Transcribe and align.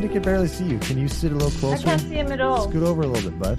Hey, 0.00 0.06
Mandy 0.06 0.14
can 0.14 0.22
barely 0.22 0.48
see 0.48 0.64
you. 0.64 0.78
Can 0.78 0.96
you 0.96 1.08
sit 1.08 1.30
a 1.30 1.34
little 1.34 1.50
closer? 1.60 1.86
I 1.86 1.90
can't 1.90 2.00
see 2.00 2.14
him 2.14 2.32
at 2.32 2.40
all. 2.40 2.70
Scoot 2.70 2.84
over 2.84 3.02
a 3.02 3.06
little 3.06 3.30
bit, 3.30 3.38
bud. 3.38 3.58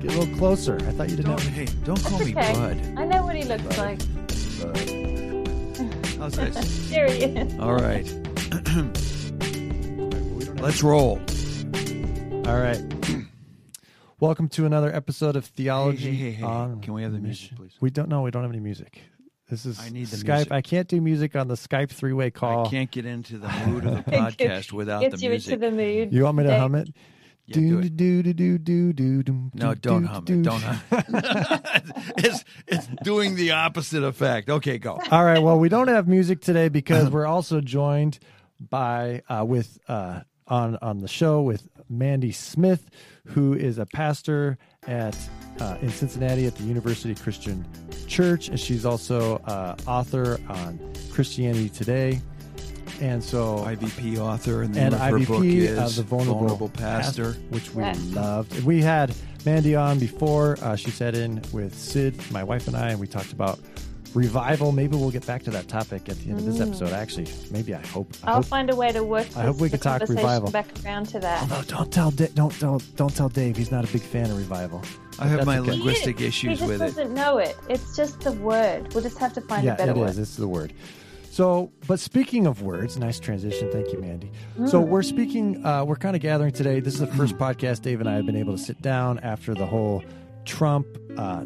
Get 0.00 0.14
a 0.14 0.18
little 0.20 0.36
closer. 0.36 0.76
I 0.76 0.92
thought 0.92 1.10
you 1.10 1.16
didn't 1.16 1.32
Don't, 1.32 1.42
have 1.42 1.52
hey, 1.52 1.64
don't 1.82 2.00
call 2.04 2.18
That's 2.20 2.32
me 2.32 2.38
okay. 2.38 2.52
Bud. 2.52 2.94
I 2.96 3.04
know 3.06 3.24
what 3.24 3.34
he 3.34 3.42
looks 3.42 3.76
like. 3.76 4.00
How's 6.16 6.36
this? 6.36 6.90
There 6.90 7.10
he 7.10 7.24
is. 7.24 7.58
All 7.58 7.74
right. 7.74 8.06
Let's 10.62 10.80
roll. 10.84 11.18
All 12.46 12.60
right. 12.60 12.80
Welcome 14.20 14.46
to 14.50 14.66
another 14.66 14.94
episode 14.94 15.34
of 15.34 15.44
Theology 15.44 16.10
Hey, 16.10 16.14
hey, 16.14 16.30
hey, 16.30 16.36
hey. 16.36 16.44
on 16.44 16.82
Can 16.82 16.94
we 16.94 17.02
have 17.02 17.10
the 17.10 17.18
music, 17.18 17.50
Mission. 17.50 17.56
please? 17.56 17.72
We 17.80 17.90
don't 17.90 18.08
know. 18.08 18.22
We 18.22 18.30
don't 18.30 18.42
have 18.42 18.52
any 18.52 18.60
music. 18.60 19.02
This 19.50 19.66
is 19.66 19.80
I 19.80 19.88
need 19.90 20.06
the 20.06 20.16
Skype. 20.16 20.34
music. 20.36 20.52
I 20.52 20.62
can't 20.62 20.88
do 20.88 21.00
music 21.00 21.34
on 21.36 21.48
the 21.48 21.54
Skype 21.56 21.90
three-way 21.90 22.30
call. 22.30 22.66
I 22.66 22.70
can't 22.70 22.90
get 22.90 23.04
into 23.04 23.36
the 23.36 23.48
mood 23.66 23.84
of 23.84 24.04
the 24.04 24.10
podcast 24.10 24.72
without 24.72 25.00
Gets 25.00 25.16
the 25.16 25.22
you 25.22 25.30
music. 25.30 25.54
into 25.54 25.66
the 25.66 25.72
mood. 25.72 26.12
You 26.12 26.22
want 26.24 26.36
me 26.36 26.44
to 26.44 26.50
Dave. 26.50 26.60
hum 26.60 26.74
it? 26.76 26.88
Yeah, 27.46 27.54
do 27.54 27.78
it. 27.80 27.96
do 27.96 28.22
do 28.22 28.32
do 28.32 28.58
do 28.58 28.92
do 28.92 29.22
do. 29.24 29.50
No, 29.54 29.74
don't 29.74 30.04
hum 30.04 30.24
it. 30.28 30.42
Don't 30.42 30.62
hum. 30.62 30.80
it's 32.18 32.44
it's 32.68 32.86
doing 33.02 33.34
the 33.34 33.50
opposite 33.50 34.04
effect. 34.04 34.48
Okay, 34.48 34.78
go. 34.78 35.00
All 35.10 35.24
right. 35.24 35.42
Well, 35.42 35.58
we 35.58 35.68
don't 35.68 35.88
have 35.88 36.06
music 36.06 36.40
today 36.42 36.68
because 36.68 37.10
we're 37.10 37.26
also 37.26 37.60
joined 37.60 38.20
by 38.60 39.22
uh, 39.28 39.44
with 39.44 39.78
uh, 39.88 40.20
on 40.50 40.76
on 40.82 40.98
the 40.98 41.08
show 41.08 41.40
with 41.42 41.66
Mandy 41.88 42.32
Smith, 42.32 42.90
who 43.26 43.54
is 43.54 43.78
a 43.78 43.86
pastor 43.86 44.58
at 44.86 45.16
uh, 45.60 45.76
in 45.80 45.90
Cincinnati 45.90 46.46
at 46.46 46.54
the 46.56 46.64
University 46.64 47.14
Christian 47.14 47.64
Church, 48.06 48.48
and 48.48 48.58
she's 48.58 48.84
also 48.84 49.36
uh, 49.46 49.76
author 49.86 50.38
on 50.48 50.78
Christianity 51.12 51.68
Today. 51.68 52.20
And 53.00 53.22
so 53.24 53.58
IVP 53.66 54.18
author 54.18 54.62
and 54.62 54.74
the 54.74 54.80
and 54.80 54.92
name 54.92 55.00
of 55.14 55.20
her 55.20 55.26
book 55.26 55.42
IVP 55.44 55.54
is 55.54 55.78
of 55.78 55.96
the 55.96 56.02
vulnerable, 56.16 56.68
pastor. 56.68 57.32
which 57.48 57.72
we 57.74 57.82
Yeah. 57.82 57.94
loved. 58.10 58.54
And 58.56 58.64
we 58.64 58.82
had 58.82 59.14
Mandy 59.46 59.74
on 59.74 59.98
before. 59.98 60.58
Uh, 60.60 60.76
she 60.76 60.90
sat 60.90 61.14
in 61.14 61.40
with 61.50 61.74
Cyd, 61.78 62.14
my 62.30 62.44
wife, 62.44 62.66
and 62.68 62.76
I, 62.76 62.90
and 62.90 63.00
we 63.00 63.06
talked 63.06 63.32
about 63.32 63.58
revival. 64.14 64.72
Maybe 64.72 64.96
we'll 64.96 65.10
get 65.10 65.26
back 65.26 65.42
to 65.44 65.50
that 65.50 65.68
topic 65.68 66.08
at 66.08 66.18
the 66.18 66.30
end 66.30 66.40
of 66.40 66.44
this 66.46 66.60
episode. 66.60 66.92
Actually, 66.92 67.28
maybe 67.50 67.74
I 67.74 67.84
hope. 67.86 68.12
I 68.24 68.28
I'll 68.30 68.34
hope 68.36 68.46
find 68.46 68.70
a 68.70 68.76
way 68.76 68.92
to 68.92 69.02
work. 69.04 69.26
I 69.36 69.42
hope 69.42 69.56
we 69.56 69.68
the 69.68 69.78
could 69.78 69.82
talk 69.82 70.00
revival. 70.08 70.50
Back 70.50 70.66
around 70.84 71.06
to 71.08 71.20
that. 71.20 71.42
Although 71.42 71.62
don't 71.62 71.92
tell 71.92 72.10
Da- 72.10 72.28
don't 72.34 72.52
tell 72.58 72.78
don't 72.96 73.14
tell 73.14 73.28
Dave 73.28 73.56
he's 73.56 73.70
not 73.70 73.88
a 73.88 73.92
big 73.92 74.02
fan 74.02 74.30
of 74.30 74.36
revival. 74.36 74.82
I 75.18 75.26
have 75.26 75.38
That's 75.38 75.46
my 75.46 75.58
okay. 75.58 75.70
linguistic 75.72 76.18
he 76.18 76.26
issues 76.26 76.58
just 76.58 76.68
with 76.68 76.80
it. 76.80 76.84
doesn't 76.86 77.14
know 77.14 77.38
it. 77.38 77.56
It's 77.68 77.94
just 77.96 78.20
the 78.20 78.32
word. 78.32 78.92
We'll 78.94 79.02
just 79.02 79.18
have 79.18 79.32
to 79.34 79.40
find 79.42 79.64
yeah, 79.64 79.74
a 79.74 79.76
better 79.76 79.92
it 79.92 79.96
word. 79.96 80.10
is. 80.10 80.18
It's 80.18 80.36
the 80.36 80.48
word. 80.48 80.72
So, 81.30 81.70
but 81.86 82.00
speaking 82.00 82.46
of 82.48 82.62
words, 82.62 82.98
nice 82.98 83.20
transition. 83.20 83.70
Thank 83.70 83.92
you, 83.92 84.00
Mandy. 84.00 84.30
So 84.66 84.80
we're 84.80 85.04
speaking. 85.04 85.64
Uh, 85.64 85.84
we're 85.84 85.96
kind 85.96 86.16
of 86.16 86.22
gathering 86.22 86.52
today. 86.52 86.80
This 86.80 86.94
is 86.94 87.00
the 87.00 87.06
first 87.06 87.36
podcast 87.36 87.82
Dave 87.82 88.00
and 88.00 88.08
I 88.08 88.14
have 88.14 88.26
been 88.26 88.36
able 88.36 88.56
to 88.56 88.62
sit 88.62 88.82
down 88.82 89.20
after 89.20 89.54
the 89.54 89.64
whole 89.66 90.02
Trump. 90.44 90.86
Uh, 91.16 91.44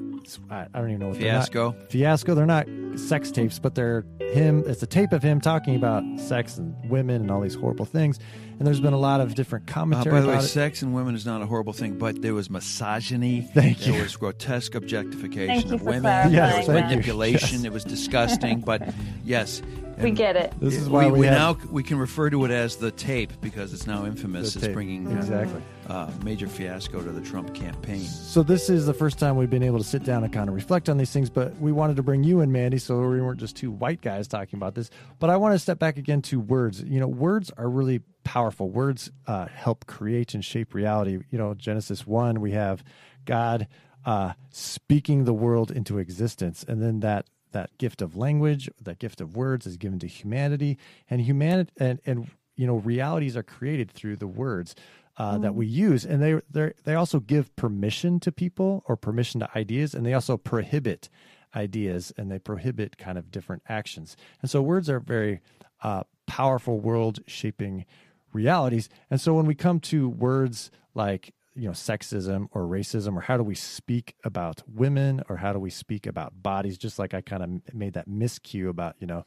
I, 0.50 0.66
I 0.72 0.78
don't 0.78 0.88
even 0.88 1.00
know 1.00 1.08
what 1.08 1.18
they're 1.18 1.32
not- 1.32 1.38
Fiasco. 1.52 1.76
fiasco. 1.90 2.34
They're 2.34 2.46
not 2.46 2.66
sex 2.96 3.30
tapes, 3.30 3.58
but 3.58 3.74
they're 3.74 4.04
him. 4.20 4.62
It's 4.66 4.82
a 4.82 4.86
tape 4.86 5.12
of 5.12 5.22
him 5.22 5.40
talking 5.40 5.76
about 5.76 6.02
sex 6.18 6.56
and 6.58 6.74
women 6.88 7.22
and 7.22 7.30
all 7.30 7.40
these 7.40 7.54
horrible 7.54 7.84
things. 7.84 8.18
And 8.58 8.66
there's 8.66 8.80
been 8.80 8.92
a 8.92 8.98
lot 8.98 9.20
of 9.20 9.34
different 9.34 9.68
Uh, 9.70 9.74
commentary 9.74 10.12
by 10.14 10.20
the 10.20 10.28
way, 10.28 10.34
about 10.34 10.44
it. 10.44 10.48
sex 10.48 10.80
and 10.82 10.94
women 10.94 11.14
is 11.14 11.26
not 11.26 11.42
a 11.42 11.46
horrible 11.46 11.72
thing, 11.72 11.98
but 11.98 12.22
there 12.22 12.34
was 12.34 12.48
misogyny. 12.50 13.42
Thank 13.54 13.80
you. 13.80 13.86
there 13.92 13.96
you. 13.96 14.02
was 14.04 14.16
grotesque 14.16 14.74
objectification 14.74 15.48
Thank 15.54 15.66
you 15.68 15.74
of 15.74 15.80
for 15.80 15.86
women. 15.86 16.02
clarifying 16.02 16.32
there 16.34 16.46
Yes, 16.56 16.68
was 16.68 16.74
manipulation. 16.74 17.58
Yes. 17.58 17.64
It 17.64 17.72
was 17.72 17.84
disgusting, 17.84 18.60
but 18.60 18.94
yes. 19.24 19.60
We 20.02 20.10
get 20.10 20.36
it. 20.36 20.52
This 20.60 20.76
is 20.76 20.88
why 20.88 21.06
we, 21.06 21.12
we, 21.12 21.18
we 21.20 21.26
have 21.26 21.62
now 21.62 21.70
we 21.70 21.82
can 21.82 21.98
refer 21.98 22.30
to 22.30 22.44
it 22.44 22.50
as 22.50 22.76
the 22.76 22.90
tape 22.90 23.32
because 23.40 23.72
it's 23.72 23.86
now 23.86 24.06
infamous 24.06 24.54
the 24.54 24.60
as 24.60 24.66
tape. 24.66 24.74
bringing 24.74 25.10
exactly. 25.10 25.62
uh, 25.88 26.10
major 26.22 26.48
fiasco 26.48 27.02
to 27.02 27.10
the 27.10 27.20
Trump 27.20 27.54
campaign. 27.54 28.04
So 28.04 28.42
this 28.42 28.68
is 28.68 28.86
the 28.86 28.94
first 28.94 29.18
time 29.18 29.36
we've 29.36 29.50
been 29.50 29.62
able 29.62 29.78
to 29.78 29.84
sit 29.84 30.04
down 30.04 30.24
and 30.24 30.32
kind 30.32 30.48
of 30.48 30.54
reflect 30.54 30.88
on 30.88 30.96
these 30.96 31.12
things. 31.12 31.30
But 31.30 31.56
we 31.58 31.72
wanted 31.72 31.96
to 31.96 32.02
bring 32.02 32.24
you 32.24 32.40
in, 32.40 32.50
Mandy, 32.52 32.78
so 32.78 32.98
we 33.00 33.20
weren't 33.20 33.40
just 33.40 33.56
two 33.56 33.70
white 33.70 34.00
guys 34.00 34.28
talking 34.28 34.58
about 34.58 34.74
this. 34.74 34.90
But 35.18 35.30
I 35.30 35.36
want 35.36 35.54
to 35.54 35.58
step 35.58 35.78
back 35.78 35.96
again 35.96 36.22
to 36.22 36.40
words. 36.40 36.82
You 36.82 37.00
know, 37.00 37.08
words 37.08 37.50
are 37.56 37.68
really 37.68 38.00
powerful. 38.24 38.70
Words 38.70 39.10
uh, 39.26 39.46
help 39.46 39.86
create 39.86 40.34
and 40.34 40.44
shape 40.44 40.74
reality. 40.74 41.18
You 41.30 41.38
know, 41.38 41.54
Genesis 41.54 42.06
one, 42.06 42.40
we 42.40 42.52
have 42.52 42.82
God 43.24 43.68
uh, 44.04 44.32
speaking 44.50 45.24
the 45.24 45.32
world 45.32 45.70
into 45.70 45.98
existence, 45.98 46.64
and 46.66 46.82
then 46.82 47.00
that 47.00 47.26
that 47.54 47.76
gift 47.78 48.02
of 48.02 48.14
language, 48.16 48.68
that 48.82 48.98
gift 48.98 49.22
of 49.22 49.34
words, 49.34 49.66
is 49.66 49.78
given 49.78 49.98
to 50.00 50.06
humanity, 50.06 50.76
and 51.08 51.22
humanity 51.22 51.72
and 51.78 52.00
and 52.04 52.30
you 52.56 52.66
know 52.66 52.76
realities 52.76 53.36
are 53.36 53.42
created 53.42 53.90
through 53.90 54.16
the 54.16 54.26
words 54.26 54.74
uh, 55.16 55.38
that 55.38 55.54
we 55.54 55.66
use, 55.66 56.04
and 56.04 56.22
they 56.22 56.40
they 56.50 56.72
they 56.84 56.94
also 56.94 57.20
give 57.20 57.54
permission 57.56 58.20
to 58.20 58.30
people 58.30 58.84
or 58.86 58.96
permission 58.96 59.40
to 59.40 59.48
ideas, 59.56 59.94
and 59.94 60.04
they 60.04 60.12
also 60.12 60.36
prohibit 60.36 61.08
ideas 61.56 62.12
and 62.16 62.30
they 62.30 62.38
prohibit 62.38 62.98
kind 62.98 63.18
of 63.18 63.30
different 63.30 63.62
actions. 63.68 64.16
And 64.42 64.50
so 64.50 64.60
words 64.60 64.90
are 64.90 65.00
very 65.00 65.40
uh, 65.82 66.04
powerful 66.26 66.80
world 66.80 67.20
shaping 67.26 67.84
realities. 68.32 68.88
And 69.10 69.20
so 69.20 69.34
when 69.34 69.46
we 69.46 69.54
come 69.54 69.80
to 69.80 70.08
words 70.08 70.70
like 70.94 71.32
you 71.54 71.66
know 71.66 71.72
sexism 71.72 72.48
or 72.52 72.62
racism 72.62 73.16
or 73.16 73.20
how 73.20 73.36
do 73.36 73.42
we 73.42 73.54
speak 73.54 74.14
about 74.24 74.62
women 74.66 75.22
or 75.28 75.36
how 75.36 75.52
do 75.52 75.58
we 75.58 75.70
speak 75.70 76.06
about 76.06 76.42
bodies? 76.42 76.76
Just 76.78 76.98
like 76.98 77.14
i 77.14 77.20
kind 77.20 77.42
of 77.42 77.74
made 77.74 77.94
that 77.94 78.08
miscue 78.08 78.68
about 78.68 78.96
you 78.98 79.06
know 79.06 79.24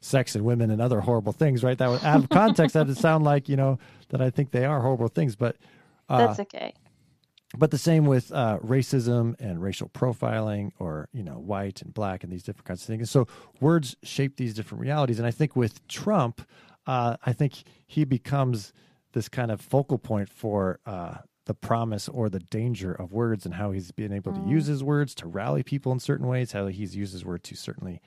sex 0.00 0.34
and 0.34 0.44
women 0.44 0.70
and 0.70 0.80
other 0.80 1.00
horrible 1.00 1.32
things 1.32 1.64
right? 1.64 1.78
That 1.78 1.88
was 1.88 2.04
out 2.04 2.22
of 2.24 2.28
context 2.42 2.74
that 2.74 2.86
would 2.86 2.96
sound 2.96 3.24
like 3.24 3.48
you 3.48 3.56
know 3.56 3.78
that 4.10 4.20
i 4.20 4.30
think 4.30 4.50
they 4.52 4.64
are 4.64 4.80
horrible 4.80 5.08
things 5.08 5.36
but 5.36 5.56
uh, 6.08 6.26
That's 6.28 6.40
okay. 6.40 6.72
but 7.56 7.70
the 7.70 7.78
same 7.78 8.06
with 8.06 8.32
uh, 8.32 8.58
racism 8.60 9.34
and 9.40 9.60
racial 9.62 9.88
profiling 9.88 10.70
or 10.78 11.08
you 11.12 11.22
know 11.22 11.34
white 11.38 11.82
and 11.82 11.92
black 11.92 12.24
and 12.24 12.32
these 12.32 12.42
different 12.42 12.66
kinds 12.66 12.80
of 12.82 12.86
things. 12.86 13.10
So 13.10 13.26
words 13.60 13.96
shape 14.02 14.36
these 14.36 14.54
different 14.54 14.80
realities. 14.82 15.18
And 15.18 15.26
i 15.26 15.30
think 15.30 15.54
with 15.56 15.86
trump 15.88 16.42
uh, 16.86 17.16
i 17.26 17.32
think 17.32 17.64
he 17.86 18.04
becomes 18.04 18.72
this 19.12 19.28
kind 19.28 19.50
of 19.50 19.60
focal 19.60 19.98
point 19.98 20.28
for 20.30 20.80
uh, 20.86 21.16
the 21.48 21.54
promise 21.54 22.08
or 22.08 22.28
the 22.28 22.38
danger 22.38 22.92
of 22.92 23.12
words 23.12 23.44
and 23.44 23.56
how 23.56 23.72
he's 23.72 23.90
been 23.90 24.12
able 24.12 24.32
to 24.32 24.40
use 24.48 24.66
his 24.66 24.84
words 24.84 25.14
to 25.16 25.26
rally 25.26 25.64
people 25.64 25.90
in 25.90 25.98
certain 25.98 26.28
ways 26.28 26.52
how 26.52 26.68
he's 26.68 26.94
used 26.94 27.12
his 27.12 27.24
word 27.24 27.42
to 27.42 27.56
certainly 27.56 28.00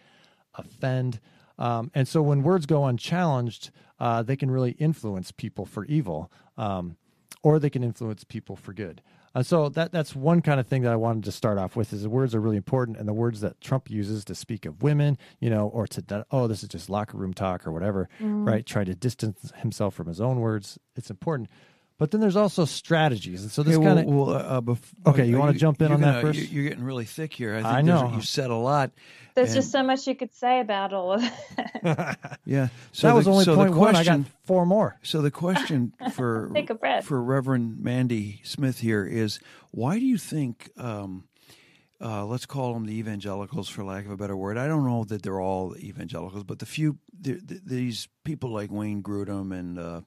offend 0.55 1.19
um, 1.59 1.91
and 1.93 2.07
so 2.07 2.21
when 2.21 2.41
words 2.41 2.65
go 2.65 2.85
unchallenged 2.85 3.71
uh, 3.99 4.23
they 4.23 4.37
can 4.37 4.49
really 4.49 4.71
influence 4.71 5.31
people 5.31 5.65
for 5.65 5.85
evil 5.85 6.31
um, 6.57 6.95
or 7.43 7.59
they 7.59 7.69
can 7.69 7.83
influence 7.83 8.23
people 8.23 8.55
for 8.55 8.73
good. 8.73 9.01
Uh, 9.33 9.41
so 9.41 9.69
that 9.69 9.91
that's 9.93 10.13
one 10.13 10.41
kind 10.41 10.59
of 10.59 10.67
thing 10.67 10.81
that 10.81 10.91
I 10.91 10.97
wanted 10.97 11.23
to 11.23 11.31
start 11.31 11.57
off 11.57 11.75
with 11.77 11.93
is 11.93 12.03
the 12.03 12.09
words 12.09 12.35
are 12.35 12.41
really 12.41 12.57
important, 12.57 12.97
and 12.97 13.07
the 13.07 13.13
words 13.13 13.39
that 13.41 13.61
Trump 13.61 13.89
uses 13.89 14.25
to 14.25 14.35
speak 14.35 14.65
of 14.65 14.83
women, 14.83 15.17
you 15.39 15.49
know, 15.49 15.69
or 15.69 15.87
to 15.87 16.25
oh 16.31 16.47
this 16.47 16.63
is 16.63 16.69
just 16.69 16.89
locker 16.89 17.17
room 17.17 17.33
talk 17.33 17.65
or 17.65 17.71
whatever, 17.71 18.09
right? 18.43 18.65
Try 18.65 18.83
to 18.83 18.93
distance 18.93 19.53
himself 19.57 19.93
from 19.93 20.07
his 20.07 20.19
own 20.19 20.41
words. 20.41 20.77
It's 20.97 21.09
important, 21.09 21.49
but 22.01 22.09
then 22.09 22.19
there's 22.19 22.35
also 22.35 22.65
strategies, 22.65 23.43
and 23.43 23.51
so 23.51 23.61
this 23.61 23.77
Hey, 23.77 23.83
kind 23.83 23.99
of 23.99 24.05
well, 24.05 24.25
well, 24.25 24.35
uh, 24.35 24.59
bef- 24.59 24.91
Okay, 25.05 25.27
you 25.27 25.37
wanna 25.37 25.53
jump 25.53 25.79
in 25.83 25.89
you're 25.89 25.93
on 25.93 26.01
that 26.01 26.13
gonna- 26.23 26.33
first? 26.33 26.39
you- 26.39 26.45
You're 26.47 26.69
getting 26.69 26.83
really 26.83 27.05
thick 27.05 27.31
here. 27.31 27.53
I, 27.53 27.57
think 27.61 27.67
I 27.67 27.81
know. 27.81 28.11
You 28.15 28.23
said 28.23 28.49
a 28.49 28.55
lot. 28.55 28.89
There's 29.35 29.49
and- 29.49 29.57
just 29.57 29.71
so 29.71 29.83
much 29.83 30.07
you 30.07 30.15
could 30.15 30.33
say 30.33 30.61
about 30.61 30.93
all 30.93 31.13
of 31.13 31.21
that. 31.83 32.39
Yeah. 32.45 32.69
So 32.91 33.05
that 33.05 33.13
was 33.13 33.27
only 33.27 33.45
so 33.45 33.53
point 33.55 33.73
the 33.73 33.77
one. 33.77 33.89
I 33.89 33.99
question, 34.03 34.23
got 34.23 34.31
four 34.45 34.65
more. 34.65 34.97
So 35.03 35.21
the 35.21 35.29
question 35.29 35.93
for 36.13 36.49
Take 36.55 36.71
a 36.71 36.73
breath. 36.73 37.05
for 37.05 37.21
Reverend 37.21 37.79
Mandy 37.79 38.41
Smith 38.43 38.79
here 38.79 39.05
is 39.05 39.39
why 39.69 39.99
do 39.99 40.05
you 40.07 40.17
think 40.17 40.71
um, 40.77 41.25
uh, 42.03 42.25
let's 42.25 42.47
call 42.47 42.73
them 42.73 42.87
the 42.87 42.97
evangelicals 42.97 43.69
for 43.69 43.83
lack 43.83 44.05
of 44.05 44.11
a 44.11 44.17
better 44.17 44.35
word. 44.35 44.57
I 44.57 44.65
don't 44.67 44.83
know 44.85 45.03
that 45.03 45.21
they're 45.21 45.39
all 45.39 45.75
evangelicals, 45.77 46.45
but 46.45 46.57
the 46.57 46.65
few 46.65 46.97
the, 47.17 47.33
the, 47.33 47.61
these 47.63 48.07
people 48.23 48.49
like 48.49 48.71
Wayne 48.71 49.03
Grudem 49.03 49.53
and 49.55 49.77
uh, 49.77 50.01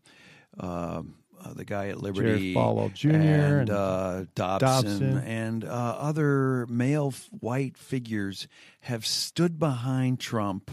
uh, 1.44 1.52
the 1.52 1.64
guy 1.64 1.88
at 1.88 2.00
Liberty, 2.00 2.54
Falwell 2.54 2.92
Jr. 2.92 3.10
and, 3.10 3.24
and 3.24 3.70
uh, 3.70 4.24
Dobson, 4.34 4.68
Dobson. 4.68 5.18
and 5.18 5.64
uh, 5.64 5.68
other 5.68 6.66
male 6.66 7.08
f- 7.12 7.28
white 7.40 7.76
figures 7.76 8.48
have 8.80 9.04
stood 9.06 9.58
behind 9.58 10.20
Trump 10.20 10.70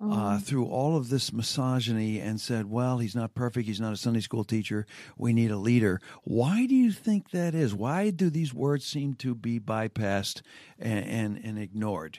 uh, 0.00 0.38
through 0.38 0.66
all 0.66 0.96
of 0.96 1.08
this 1.08 1.32
misogyny 1.32 2.20
and 2.20 2.40
said, 2.40 2.70
well, 2.70 2.98
he's 2.98 3.16
not 3.16 3.34
perfect. 3.34 3.66
He's 3.66 3.80
not 3.80 3.92
a 3.92 3.96
Sunday 3.96 4.20
school 4.20 4.44
teacher. 4.44 4.86
We 5.16 5.32
need 5.32 5.50
a 5.50 5.56
leader. 5.56 6.00
Why 6.22 6.66
do 6.66 6.74
you 6.74 6.92
think 6.92 7.30
that 7.30 7.54
is? 7.54 7.74
Why 7.74 8.10
do 8.10 8.28
these 8.28 8.52
words 8.52 8.86
seem 8.86 9.14
to 9.14 9.34
be 9.34 9.58
bypassed 9.58 10.42
and, 10.78 11.06
and, 11.06 11.40
and 11.42 11.58
ignored? 11.58 12.18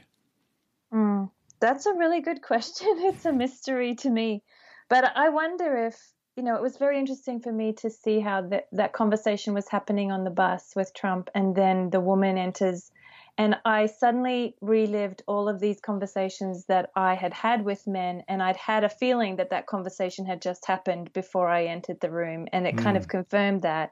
Mm, 0.91 1.29
that's 1.59 1.85
a 1.85 1.94
really 1.94 2.21
good 2.21 2.41
question. 2.41 2.88
It's 2.97 3.25
a 3.25 3.33
mystery 3.33 3.95
to 3.95 4.09
me. 4.09 4.44
But 4.89 5.15
I 5.15 5.29
wonder 5.29 5.85
if, 5.85 5.99
you 6.37 6.43
know, 6.43 6.55
it 6.55 6.61
was 6.61 6.77
very 6.77 6.99
interesting 6.99 7.39
for 7.39 7.51
me 7.51 7.73
to 7.73 7.89
see 7.89 8.19
how 8.19 8.41
that, 8.41 8.67
that 8.71 8.93
conversation 8.93 9.55
was 9.55 9.67
happening 9.67 10.11
on 10.11 10.23
the 10.23 10.29
bus 10.29 10.73
with 10.75 10.93
Trump, 10.93 11.29
and 11.33 11.55
then 11.55 11.89
the 11.89 11.99
woman 11.99 12.37
enters 12.37 12.91
And 13.37 13.55
I 13.65 13.85
suddenly 13.85 14.55
relived 14.61 15.21
all 15.27 15.47
of 15.47 15.59
these 15.59 15.79
conversations 15.79 16.65
that 16.65 16.89
I 16.95 17.13
had 17.13 17.33
had 17.33 17.63
with 17.63 17.85
men, 17.85 18.23
and 18.27 18.41
I'd 18.41 18.57
had 18.57 18.83
a 18.83 18.89
feeling 18.89 19.35
that 19.35 19.51
that 19.51 19.67
conversation 19.67 20.25
had 20.25 20.41
just 20.41 20.65
happened 20.65 21.13
before 21.13 21.47
I 21.47 21.65
entered 21.65 21.99
the 21.99 22.09
room, 22.09 22.47
and 22.51 22.65
it 22.65 22.75
mm. 22.75 22.83
kind 22.83 22.97
of 22.97 23.05
mm. 23.05 23.09
confirmed 23.09 23.61
that. 23.61 23.91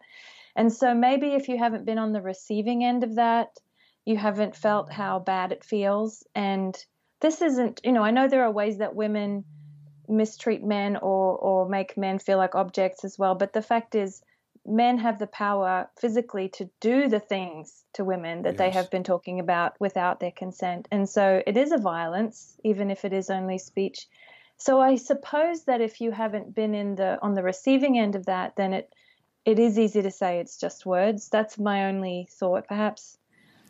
And 0.56 0.74
so 0.74 0.95
maybe 0.95 1.36
if 1.36 1.47
you 1.47 1.59
haven't 1.59 1.86
been 1.86 2.00
on 2.00 2.12
the 2.12 2.21
receiving 2.21 2.83
end 2.83 3.03
of 3.03 3.15
that, 3.15 3.50
you 4.03 4.18
haven't 4.18 4.56
felt 4.56 4.92
how 4.92 5.19
bad 5.19 5.51
it 5.51 5.63
feels. 5.63 6.24
And 6.33 6.75
this 7.19 7.42
isn't, 7.42 7.81
you 7.83 7.92
know, 7.92 8.03
I 8.03 8.12
know 8.12 8.27
there 8.27 8.44
are 8.44 8.51
ways 8.51 8.77
that 8.80 8.95
women 8.95 9.44
mistreat 10.07 10.63
men 10.63 10.98
or 10.98 11.38
or 11.38 11.68
make 11.68 11.98
men 11.98 12.19
feel 12.19 12.38
like 12.38 12.56
objects 12.56 13.04
as 13.04 13.18
well, 13.18 13.36
but 13.36 13.54
the 13.54 13.62
fact 13.62 13.96
is 13.96 14.24
men 14.66 14.98
have 14.98 15.19
the 15.19 15.28
power 15.28 15.88
physically 16.00 16.50
to 16.50 16.69
do 16.80 17.07
the 17.07 17.19
things 17.19 17.84
to 17.94 18.04
women 18.04 18.42
that 18.42 18.54
yes. 18.54 18.57
they 18.57 18.69
have 18.72 18.90
been 18.90 19.04
talking 19.04 19.40
about 19.40 19.80
without 19.80 20.19
their 20.19 20.31
consent. 20.31 20.88
And 20.92 21.07
so 21.07 21.44
it 21.46 21.56
is 21.56 21.72
a 21.72 21.78
violence, 21.78 22.57
even 22.63 22.90
if 22.90 23.06
it 23.06 23.13
is 23.13 23.30
only 23.30 23.60
speech. 23.60 24.07
So 24.57 24.81
I 24.81 24.96
suppose 24.96 25.66
that 25.66 25.81
if 25.81 26.02
you 26.02 26.12
haven't 26.12 26.56
been 26.56 26.74
in 26.74 26.96
the 26.96 27.19
on 27.22 27.34
the 27.34 27.44
receiving 27.44 27.98
end 28.00 28.16
of 28.16 28.25
that, 28.25 28.56
then 28.56 28.74
it 28.74 28.94
it 29.46 29.60
is 29.60 29.78
easy 29.78 30.02
to 30.02 30.12
say 30.12 30.40
it's 30.40 30.57
just 30.57 30.86
words. 30.86 31.30
That's 31.30 31.60
my 31.60 31.86
only 31.86 32.28
thought, 32.31 32.68
perhaps. 32.68 33.18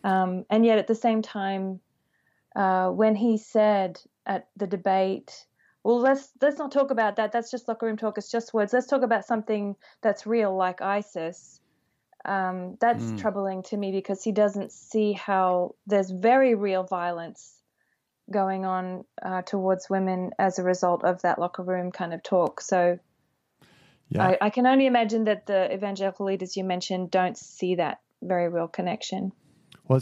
Um, 0.04 0.46
and 0.50 0.66
yet, 0.66 0.78
at 0.78 0.88
the 0.88 0.96
same 0.96 1.22
time, 1.22 1.82
uh, 2.56 2.90
when 2.90 3.16
he 3.16 3.38
said 3.38 4.00
at 4.26 4.48
the 4.56 4.68
debate, 4.68 5.46
"Well, 5.86 6.00
let's 6.00 6.32
let's 6.42 6.58
not 6.58 6.72
talk 6.72 6.90
about 6.90 7.18
that. 7.18 7.32
That's 7.32 7.52
just 7.52 7.68
locker 7.68 7.86
room 7.86 7.96
talk. 7.96 8.18
It's 8.18 8.32
just 8.32 8.56
words. 8.56 8.74
Let's 8.74 8.88
talk 8.88 9.04
about 9.04 9.24
something 9.24 9.76
that's 10.02 10.26
real, 10.26 10.56
like 10.56 10.82
ISIS." 10.82 11.62
Um, 12.26 12.76
that's 12.82 13.04
mm. 13.04 13.22
troubling 13.22 13.62
to 13.70 13.78
me 13.78 13.92
because 13.92 14.24
he 14.24 14.32
doesn't 14.32 14.72
see 14.72 15.14
how 15.14 15.76
there's 15.86 16.10
very 16.10 16.56
real 16.56 16.84
violence 16.84 17.62
going 18.32 18.66
on 18.66 19.06
uh, 19.24 19.44
towards 19.44 19.88
women 19.88 20.32
as 20.40 20.58
a 20.58 20.64
result 20.64 21.04
of 21.04 21.22
that 21.22 21.38
locker 21.38 21.62
room 21.62 21.92
kind 21.92 22.16
of 22.16 22.24
talk. 22.24 22.62
So 22.62 22.98
yeah. 24.10 24.30
I, 24.30 24.38
I 24.42 24.50
can 24.50 24.66
only 24.66 24.88
imagine 24.88 25.26
that 25.26 25.46
the 25.46 25.72
evangelical 25.72 26.26
leaders 26.26 26.58
you 26.58 26.64
mentioned 26.64 27.12
don't 27.12 27.38
see 27.38 27.76
that 27.76 28.00
very 28.24 28.50
real 28.50 28.68
connection. 28.68 29.32
Well, 29.88 30.02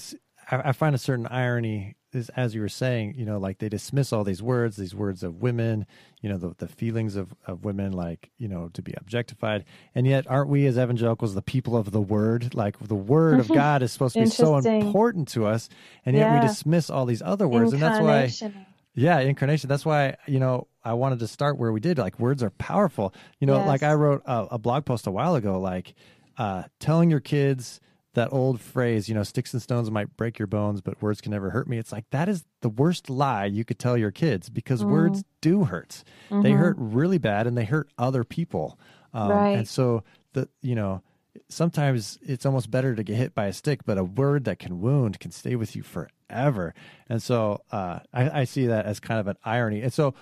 I, 0.50 0.70
I 0.70 0.72
find 0.72 0.96
a 0.96 1.00
certain 1.00 1.28
irony 1.28 1.98
is 2.16 2.30
as 2.30 2.56
you 2.56 2.62
were 2.62 2.70
saying, 2.70 3.16
you 3.18 3.26
know, 3.26 3.38
like 3.38 3.60
they 3.60 3.70
dismiss 3.70 4.14
all 4.14 4.24
these 4.24 4.42
words, 4.42 4.78
these 4.78 4.96
words 4.96 5.24
of 5.24 5.42
women, 5.42 5.86
you 6.22 6.30
know, 6.30 6.38
the, 6.38 6.54
the 6.58 6.68
feelings 6.68 7.16
of, 7.16 7.34
of 7.46 7.66
women, 7.66 7.92
like, 7.92 8.30
you 8.38 8.48
know, 8.48 8.70
to 8.74 8.82
be 8.82 8.94
objectified. 8.98 9.66
And 9.96 10.08
yet, 10.08 10.30
aren't 10.30 10.50
we 10.50 10.66
as 10.66 10.78
evangelicals 10.78 11.36
the 11.36 11.42
people 11.42 11.76
of 11.76 11.92
the 11.92 12.02
word? 12.02 12.54
Like, 12.56 12.80
the 12.80 12.96
word 12.96 13.40
of 13.40 13.48
God 13.54 13.84
is 13.84 13.92
supposed 13.92 14.16
to 14.16 14.22
be 14.22 14.30
so 14.30 14.58
important 14.58 15.28
to 15.30 15.46
us. 15.46 15.70
And 16.06 16.16
yet, 16.16 16.28
yeah. 16.28 16.42
we 16.42 16.48
dismiss 16.48 16.90
all 16.90 17.06
these 17.06 17.22
other 17.22 17.48
words. 17.48 17.74
And 17.74 17.82
that's 17.82 18.00
why, 18.00 18.54
yeah, 18.96 19.20
incarnation. 19.20 19.68
That's 19.68 19.86
why, 19.86 20.16
you 20.28 20.40
know, 20.40 20.68
I 20.84 20.94
wanted 20.94 21.20
to 21.20 21.28
start 21.28 21.58
where 21.58 21.72
we 21.72 21.80
did. 21.80 21.98
Like 21.98 22.20
words 22.20 22.44
are 22.44 22.52
powerful. 22.52 23.14
You 23.40 23.48
know, 23.48 23.58
yes. 23.58 23.68
like 23.68 23.84
I 23.84 23.94
wrote 23.94 24.22
a, 24.26 24.48
a, 24.52 24.58
blog 24.60 24.86
post 24.86 25.08
a 25.08 25.12
while 25.12 25.36
ago, 25.36 25.60
like 25.60 25.96
uh, 26.38 26.64
telling 26.80 27.10
your 27.10 27.20
kids 27.20 27.80
that 28.14 28.32
old 28.32 28.62
phrase, 28.62 29.10
you 29.10 29.16
know, 29.16 29.24
sticks 29.24 29.54
and 29.54 29.62
stones 29.62 29.90
might 29.90 30.16
break 30.18 30.38
your 30.38 30.48
bones, 30.48 30.82
but 30.82 31.02
words 31.02 31.22
can 31.22 31.32
never 31.32 31.50
hurt 31.50 31.68
me. 31.68 31.78
It's 31.78 31.92
like 31.92 32.06
that 32.12 32.30
is 32.30 32.46
the 32.62 32.70
worst 32.70 33.10
lie 33.10 33.46
you 33.46 33.66
could 33.66 33.80
tell 33.80 33.98
your 33.98 34.12
kids 34.12 34.50
because 34.50 34.84
mm. 34.84 34.90
words 34.90 35.24
do 35.42 35.64
hurt. 35.66 36.04
Mm-hmm. 36.30 36.42
They 36.42 36.52
hurt 36.52 36.76
really 36.78 37.18
bad 37.18 37.48
and 37.48 37.58
they 37.58 37.66
hurt 37.66 37.90
other 37.98 38.24
people. 38.24 38.80
Um, 39.14 39.30
right. 39.30 39.58
And 39.58 39.68
so 39.68 40.04
the 40.34 40.50
you 40.62 40.76
know 40.76 41.02
sometimes 41.50 42.20
it's 42.22 42.46
almost 42.46 42.70
better 42.70 42.96
to 42.96 43.04
get 43.04 43.16
hit 43.16 43.34
by 43.34 43.48
a 43.48 43.54
stick, 43.54 43.82
but 43.86 43.98
a 43.98 44.04
word 44.04 44.46
that 44.46 44.60
can 44.60 44.82
wound 44.82 45.20
can 45.20 45.32
stay 45.32 45.56
with 45.56 45.76
you 45.76 45.84
forever. 45.84 46.74
And 47.10 47.22
so 47.22 47.62
uh, 47.72 48.00
I, 48.14 48.42
I 48.42 48.44
see 48.44 48.68
that 48.68 48.86
as 48.86 49.00
kind 49.00 49.20
of 49.20 49.28
an 49.28 49.38
irony. 49.44 49.82
And 49.82 49.92
so 49.92 50.14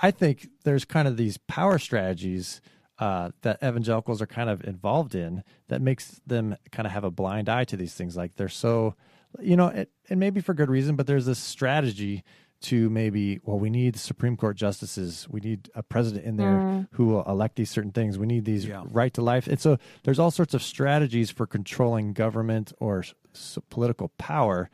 I 0.00 0.12
think 0.12 0.48
there's 0.62 0.84
kind 0.84 1.08
of 1.08 1.16
these 1.16 1.36
power 1.36 1.78
strategies 1.78 2.60
uh, 2.98 3.30
that 3.42 3.58
evangelicals 3.62 4.22
are 4.22 4.26
kind 4.26 4.48
of 4.48 4.62
involved 4.64 5.14
in 5.14 5.42
that 5.68 5.82
makes 5.82 6.20
them 6.26 6.56
kind 6.70 6.86
of 6.86 6.92
have 6.92 7.04
a 7.04 7.10
blind 7.10 7.48
eye 7.48 7.64
to 7.64 7.76
these 7.76 7.94
things. 7.94 8.16
Like 8.16 8.36
they're 8.36 8.48
so, 8.48 8.94
you 9.40 9.56
know, 9.56 9.68
it, 9.68 9.90
and 10.08 10.20
maybe 10.20 10.40
for 10.40 10.54
good 10.54 10.70
reason, 10.70 10.96
but 10.96 11.06
there's 11.06 11.26
this 11.26 11.38
strategy 11.38 12.22
to 12.62 12.88
maybe, 12.88 13.40
well, 13.44 13.58
we 13.58 13.68
need 13.68 13.96
Supreme 13.96 14.36
Court 14.36 14.56
justices. 14.56 15.26
We 15.28 15.40
need 15.40 15.70
a 15.74 15.82
president 15.82 16.24
in 16.24 16.36
there 16.36 16.56
mm. 16.56 16.88
who 16.92 17.06
will 17.06 17.24
elect 17.24 17.56
these 17.56 17.70
certain 17.70 17.90
things. 17.90 18.16
We 18.16 18.26
need 18.26 18.44
these 18.46 18.64
yeah. 18.64 18.84
right 18.86 19.12
to 19.14 19.22
life. 19.22 19.46
And 19.46 19.60
so 19.60 19.76
there's 20.04 20.18
all 20.18 20.30
sorts 20.30 20.54
of 20.54 20.62
strategies 20.62 21.30
for 21.30 21.46
controlling 21.46 22.14
government 22.14 22.72
or 22.78 23.04
s- 23.34 23.58
political 23.68 24.08
power 24.16 24.70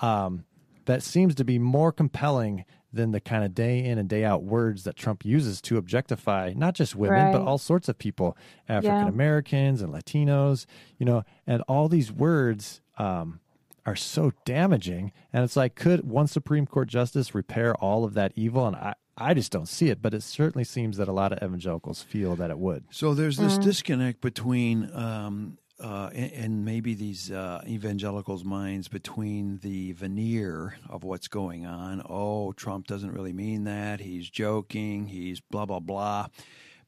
um, 0.00 0.44
that 0.84 1.02
seems 1.02 1.34
to 1.36 1.44
be 1.44 1.58
more 1.58 1.90
compelling 1.90 2.64
than 2.92 3.12
the 3.12 3.20
kind 3.20 3.44
of 3.44 3.54
day 3.54 3.84
in 3.84 3.98
and 3.98 4.08
day 4.08 4.24
out 4.24 4.42
words 4.42 4.84
that 4.84 4.96
Trump 4.96 5.24
uses 5.24 5.60
to 5.62 5.76
objectify 5.76 6.52
not 6.56 6.74
just 6.74 6.94
women 6.94 7.26
right. 7.26 7.32
but 7.32 7.42
all 7.42 7.58
sorts 7.58 7.88
of 7.88 7.98
people, 7.98 8.36
African 8.68 9.08
Americans 9.08 9.80
yeah. 9.80 9.86
and 9.86 9.94
Latinos, 9.94 10.66
you 10.98 11.06
know, 11.06 11.24
and 11.46 11.62
all 11.68 11.88
these 11.88 12.12
words 12.12 12.80
um, 12.98 13.40
are 13.86 13.96
so 13.96 14.32
damaging. 14.44 15.12
And 15.32 15.44
it's 15.44 15.56
like, 15.56 15.74
could 15.74 16.08
one 16.08 16.26
Supreme 16.26 16.66
Court 16.66 16.88
justice 16.88 17.34
repair 17.34 17.74
all 17.76 18.04
of 18.04 18.14
that 18.14 18.32
evil? 18.36 18.66
And 18.66 18.76
I, 18.76 18.94
I 19.16 19.34
just 19.34 19.52
don't 19.52 19.68
see 19.68 19.88
it, 19.88 20.00
but 20.00 20.14
it 20.14 20.22
certainly 20.22 20.64
seems 20.64 20.96
that 20.96 21.08
a 21.08 21.12
lot 21.12 21.32
of 21.32 21.38
evangelicals 21.42 22.02
feel 22.02 22.36
that 22.36 22.50
it 22.50 22.58
would. 22.58 22.84
So 22.90 23.14
there's 23.14 23.36
this 23.36 23.58
mm. 23.58 23.62
disconnect 23.62 24.20
between 24.20 24.94
um, 24.94 25.58
uh, 25.82 26.10
and, 26.14 26.64
maybe 26.64 26.94
these 26.94 27.30
uh, 27.30 27.62
evangelicals' 27.66 28.44
minds 28.44 28.88
between 28.88 29.58
the 29.58 29.92
veneer 29.92 30.76
of 30.88 31.02
what's 31.02 31.28
going 31.28 31.66
on. 31.66 32.02
Oh, 32.08 32.52
Trump 32.52 32.86
doesn't 32.86 33.12
really 33.12 33.32
mean 33.32 33.64
that. 33.64 34.00
He's 34.00 34.30
joking. 34.30 35.06
He's 35.06 35.40
blah 35.40 35.66
blah 35.66 35.80
blah. 35.80 36.28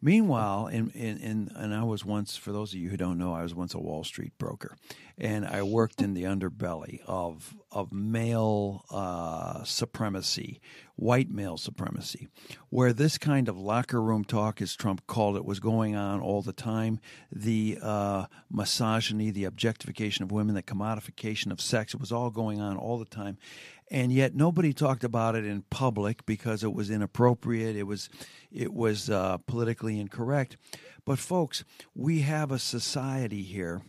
Meanwhile, 0.00 0.66
in, 0.66 0.90
in, 0.90 1.50
and 1.56 1.74
I 1.74 1.82
was 1.82 2.04
once, 2.04 2.36
for 2.36 2.52
those 2.52 2.74
of 2.74 2.78
you 2.78 2.90
who 2.90 2.96
don't 2.98 3.16
know, 3.16 3.32
I 3.32 3.42
was 3.42 3.54
once 3.54 3.72
a 3.72 3.78
Wall 3.78 4.04
Street 4.04 4.36
broker, 4.36 4.76
and 5.16 5.46
I 5.46 5.62
worked 5.62 6.02
in 6.02 6.14
the 6.14 6.24
underbelly 6.24 7.00
of 7.06 7.54
of 7.70 7.92
male 7.92 8.84
uh, 8.90 9.64
supremacy, 9.64 10.60
white 10.96 11.30
male 11.30 11.56
supremacy, 11.56 12.28
where 12.70 12.92
this 12.92 13.18
kind 13.18 13.48
of 13.48 13.58
locker 13.58 14.00
room 14.00 14.24
talk, 14.24 14.62
as 14.62 14.74
Trump 14.74 15.06
called 15.06 15.36
it, 15.36 15.44
was 15.44 15.60
going 15.60 15.96
on 15.96 16.20
all 16.20 16.42
the 16.42 16.52
time. 16.52 17.00
The 17.32 17.78
uh, 17.82 18.26
misogyny, 18.50 19.30
the 19.30 19.44
objectification 19.44 20.22
of 20.22 20.32
women, 20.32 20.54
the 20.54 20.62
commodification 20.62 21.50
of 21.50 21.60
sex, 21.60 21.94
it 21.94 22.00
was 22.00 22.12
all 22.12 22.30
going 22.30 22.60
on 22.60 22.76
all 22.76 22.98
the 22.98 23.04
time 23.04 23.38
and 23.90 24.12
yet 24.12 24.34
nobody 24.34 24.72
talked 24.72 25.04
about 25.04 25.34
it 25.34 25.44
in 25.44 25.62
public 25.62 26.24
because 26.26 26.64
it 26.64 26.72
was 26.72 26.90
inappropriate. 26.90 27.76
It 27.76 27.84
was 27.84 28.08
it 28.50 28.72
was 28.72 29.10
uh, 29.10 29.38
politically 29.46 30.00
incorrect. 30.00 30.56
But 31.04 31.18
folks, 31.18 31.64
we 31.94 32.20
have 32.20 32.50
a 32.50 32.58
society 32.58 33.42
here 33.42 33.82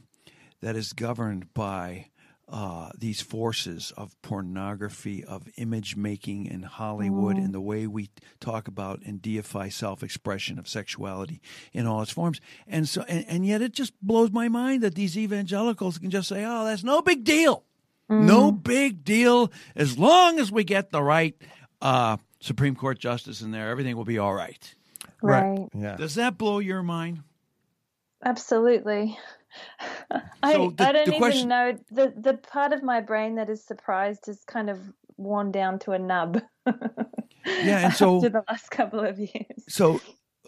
that 0.61 0.75
is 0.75 0.93
governed 0.93 1.53
by 1.53 2.07
uh, 2.47 2.91
these 2.97 3.21
forces 3.21 3.91
of 3.97 4.19
pornography, 4.21 5.23
of 5.23 5.47
image 5.57 5.95
making 5.95 6.45
in 6.45 6.61
Hollywood, 6.61 7.37
mm. 7.37 7.45
and 7.45 7.53
the 7.53 7.61
way 7.61 7.87
we 7.87 8.09
talk 8.39 8.67
about 8.67 9.01
and 9.03 9.21
deify 9.21 9.69
self 9.69 10.03
expression 10.03 10.59
of 10.59 10.67
sexuality 10.67 11.41
in 11.73 11.87
all 11.87 12.01
its 12.01 12.11
forms. 12.11 12.39
And 12.67 12.87
so, 12.87 13.03
and, 13.07 13.25
and 13.27 13.45
yet, 13.45 13.61
it 13.61 13.73
just 13.73 13.93
blows 14.01 14.31
my 14.31 14.47
mind 14.47 14.83
that 14.83 14.95
these 14.95 15.17
evangelicals 15.17 15.97
can 15.97 16.11
just 16.11 16.29
say, 16.29 16.43
"Oh, 16.45 16.65
that's 16.65 16.83
no 16.83 17.01
big 17.01 17.23
deal." 17.23 17.63
Mm. 18.09 18.25
No 18.25 18.51
big 18.51 19.03
deal. 19.03 19.51
As 19.75 19.97
long 19.97 20.39
as 20.39 20.51
we 20.51 20.63
get 20.63 20.91
the 20.91 21.01
right 21.01 21.35
uh, 21.81 22.17
Supreme 22.39 22.75
Court 22.75 22.99
justice 22.99 23.41
in 23.41 23.49
there, 23.49 23.69
everything 23.69 23.97
will 23.97 24.05
be 24.05 24.19
all 24.19 24.33
right. 24.33 24.75
Right. 25.21 25.57
right. 25.57 25.69
Yeah. 25.73 25.95
Does 25.95 26.15
that 26.15 26.37
blow 26.37 26.59
your 26.59 26.83
mind? 26.83 27.23
Absolutely. 28.23 29.17
I, 30.43 30.53
so 30.53 30.69
the, 30.71 30.87
I 30.87 30.91
don't 30.91 31.07
even 31.07 31.19
question... 31.19 31.49
know 31.49 31.77
the 31.91 32.13
the 32.15 32.33
part 32.35 32.73
of 32.73 32.83
my 32.83 33.01
brain 33.01 33.35
that 33.35 33.49
is 33.49 33.63
surprised 33.63 34.27
is 34.27 34.43
kind 34.45 34.69
of 34.69 34.79
worn 35.17 35.51
down 35.51 35.79
to 35.79 35.91
a 35.91 35.99
nub. 35.99 36.41
yeah, 37.45 37.85
and 37.85 37.93
so 37.95 38.17
after 38.17 38.29
the 38.29 38.43
last 38.47 38.69
couple 38.71 38.99
of 38.99 39.19
years. 39.19 39.63
So 39.67 39.99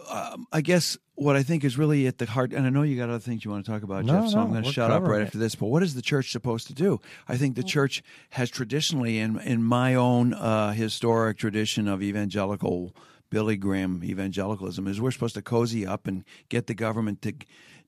um, 0.09 0.47
I 0.51 0.61
guess 0.61 0.97
what 1.15 1.35
I 1.35 1.43
think 1.43 1.63
is 1.63 1.77
really 1.77 2.07
at 2.07 2.17
the 2.17 2.25
heart, 2.25 2.53
and 2.53 2.65
I 2.65 2.69
know 2.69 2.83
you 2.83 2.97
got 2.97 3.09
other 3.09 3.19
things 3.19 3.43
you 3.43 3.51
want 3.51 3.65
to 3.65 3.71
talk 3.71 3.83
about, 3.83 4.05
no, 4.05 4.21
Jeff, 4.21 4.31
so 4.31 4.37
no, 4.37 4.43
I'm 4.43 4.51
going 4.51 4.63
to 4.63 4.71
shut 4.71 4.91
up 4.91 5.03
right 5.03 5.21
it. 5.21 5.25
after 5.25 5.37
this. 5.37 5.55
But 5.55 5.67
what 5.67 5.83
is 5.83 5.95
the 5.95 6.01
church 6.01 6.31
supposed 6.31 6.67
to 6.67 6.73
do? 6.73 6.99
I 7.27 7.37
think 7.37 7.55
the 7.55 7.63
church 7.63 8.03
has 8.31 8.49
traditionally, 8.49 9.19
in 9.19 9.39
in 9.39 9.63
my 9.63 9.95
own 9.95 10.33
uh, 10.33 10.71
historic 10.71 11.37
tradition 11.37 11.87
of 11.87 12.01
evangelical 12.01 12.95
Billy 13.29 13.57
Graham 13.57 14.03
evangelicalism, 14.03 14.87
is 14.87 15.01
we're 15.01 15.11
supposed 15.11 15.35
to 15.35 15.41
cozy 15.41 15.85
up 15.85 16.07
and 16.07 16.23
get 16.49 16.67
the 16.67 16.75
government 16.75 17.21
to 17.23 17.33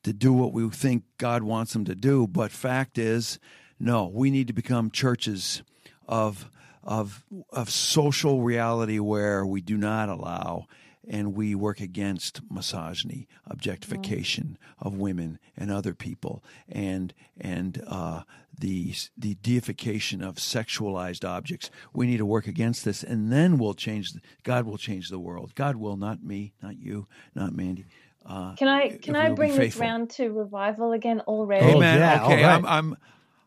to 0.04 0.14
do 0.14 0.34
what 0.34 0.54
we 0.54 0.68
think 0.70 1.04
God 1.18 1.44
wants 1.44 1.74
them 1.74 1.86
to 1.86 1.96
do. 1.96 2.28
But 2.28 2.52
fact 2.52 2.98
is, 2.98 3.40
no, 3.80 4.08
we 4.08 4.32
need 4.32 4.48
to 4.48 4.54
become 4.54 4.92
churches 4.92 5.64
of 6.08 6.50
of 6.84 7.24
of 7.52 7.70
social 7.70 8.42
reality 8.42 9.00
where 9.00 9.46
we 9.46 9.62
do 9.62 9.78
not 9.78 10.10
allow 10.10 10.66
and 11.10 11.34
we 11.34 11.56
work 11.56 11.82
against 11.82 12.40
misogyny, 12.52 13.28
objectification 13.48 14.58
mm-hmm. 14.60 14.88
of 14.88 14.94
women 14.96 15.40
and 15.58 15.72
other 15.72 15.94
people, 15.94 16.44
and 16.70 17.14
and 17.40 17.82
uh, 17.88 18.22
the 18.58 18.94
the 19.18 19.36
deification 19.36 20.22
of 20.22 20.36
sexualized 20.36 21.28
objects. 21.28 21.72
We 21.94 22.06
need 22.06 22.18
to 22.18 22.26
work 22.26 22.48
against 22.48 22.86
this, 22.86 23.04
and 23.04 23.32
then 23.32 23.58
we'll 23.58 23.74
change. 23.74 24.14
God 24.44 24.66
will 24.66 24.78
change 24.78 25.10
the 25.10 25.20
world. 25.20 25.56
God 25.56 25.78
will, 25.78 25.98
not 25.98 26.24
me, 26.24 26.54
not 26.62 26.78
you, 26.78 27.08
not 27.34 27.56
Mandy. 27.56 27.86
Uh, 28.26 28.56
can 28.56 28.68
I 28.68 28.98
can 28.98 29.16
I 29.16 29.32
bring 29.32 29.56
this 29.56 29.78
round 29.78 30.12
to 30.12 30.30
revival 30.30 30.92
again 30.92 31.22
already? 31.22 31.66
Amen. 31.66 31.98
Oh, 31.98 32.00
yeah, 32.00 32.26
okay, 32.26 32.44
right. 32.44 32.56
I'm 32.56 32.66
I'm, 32.66 32.98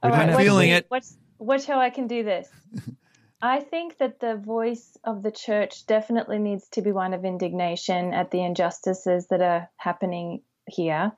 I'm 0.02 0.36
feeling 0.36 0.70
it. 0.70 0.86
Watch, 0.90 1.06
watch 1.38 1.66
how 1.66 1.80
I 1.80 1.90
can 1.90 2.06
do 2.06 2.22
this. 2.22 2.48
I 3.42 3.58
think 3.60 3.98
that 3.98 4.20
the 4.20 4.36
voice 4.36 4.96
of 5.02 5.22
the 5.22 5.32
church 5.32 5.86
definitely 5.86 6.38
needs 6.38 6.68
to 6.70 6.82
be 6.82 6.92
one 6.92 7.12
of 7.12 7.24
indignation 7.24 8.14
at 8.14 8.30
the 8.30 8.42
injustices 8.42 9.26
that 9.28 9.42
are 9.42 9.68
happening 9.76 10.42
here. 10.68 11.12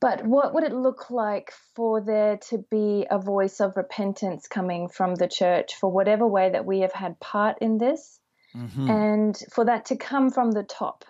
But 0.00 0.24
what 0.24 0.54
would 0.54 0.62
it 0.62 0.72
look 0.72 1.10
like 1.10 1.52
for 1.74 2.00
there 2.00 2.36
to 2.50 2.58
be 2.70 3.04
a 3.10 3.18
voice 3.18 3.60
of 3.60 3.76
repentance 3.76 4.46
coming 4.46 4.88
from 4.88 5.16
the 5.16 5.26
church 5.26 5.74
for 5.74 5.90
whatever 5.90 6.24
way 6.24 6.50
that 6.50 6.64
we 6.64 6.80
have 6.80 6.92
had 6.92 7.18
part 7.18 7.58
in 7.60 7.78
this? 7.78 8.20
Mm-hmm. 8.54 8.88
And 8.88 9.42
for 9.52 9.64
that 9.64 9.86
to 9.86 9.96
come 9.96 10.30
from 10.30 10.52
the 10.52 10.62
top, 10.62 11.04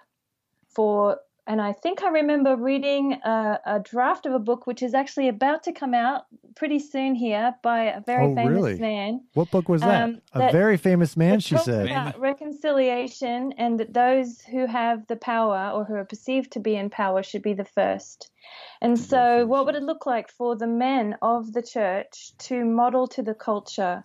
for 0.71 1.19
and 1.49 1.63
I 1.63 1.73
think 1.73 2.03
I 2.03 2.11
remember 2.11 2.57
reading 2.57 3.15
a, 3.25 3.59
a, 3.65 3.81
draft 3.81 4.27
of 4.27 4.35
a 4.35 4.39
book 4.39 4.67
which 4.67 4.83
is 4.83 4.93
actually 4.93 5.29
about 5.29 5.63
to 5.63 5.73
come 5.73 5.95
out 5.95 6.27
pretty 6.55 6.79
soon 6.79 7.15
here 7.15 7.55
by 7.63 7.85
a 7.85 8.03
very 8.03 8.27
oh, 8.27 8.35
famous 8.35 8.53
really? 8.53 8.79
man. 8.79 9.23
What 9.33 9.51
book 9.51 9.67
was 9.67 9.81
that? 9.81 10.03
Um, 10.03 10.21
a 10.35 10.41
that, 10.41 10.53
very 10.53 10.77
famous 10.77 11.17
man, 11.17 11.41
she 11.41 11.57
said. 11.57 11.87
About 11.87 12.21
reconciliation 12.21 13.55
and 13.57 13.81
that 13.81 13.95
those 13.95 14.43
who 14.43 14.67
have 14.67 15.07
the 15.07 15.17
power 15.17 15.73
or 15.75 15.87
who 15.87 15.95
are 15.95 16.05
perceived 16.05 16.53
to 16.53 16.61
be 16.61 16.77
in 16.77 16.91
power 16.91 17.23
should 17.23 17.43
be 17.43 17.55
the 17.55 17.65
first. 17.65 18.31
And 18.83 18.99
so, 18.99 19.47
what 19.47 19.65
would 19.65 19.75
it 19.75 19.83
look 19.83 20.05
like 20.05 20.31
for 20.31 20.55
the 20.55 20.67
men 20.67 21.17
of 21.23 21.55
the 21.55 21.63
church 21.63 22.33
to 22.41 22.63
model 22.63 23.09
to 23.09 23.23
the 23.23 23.35
culture 23.35 24.05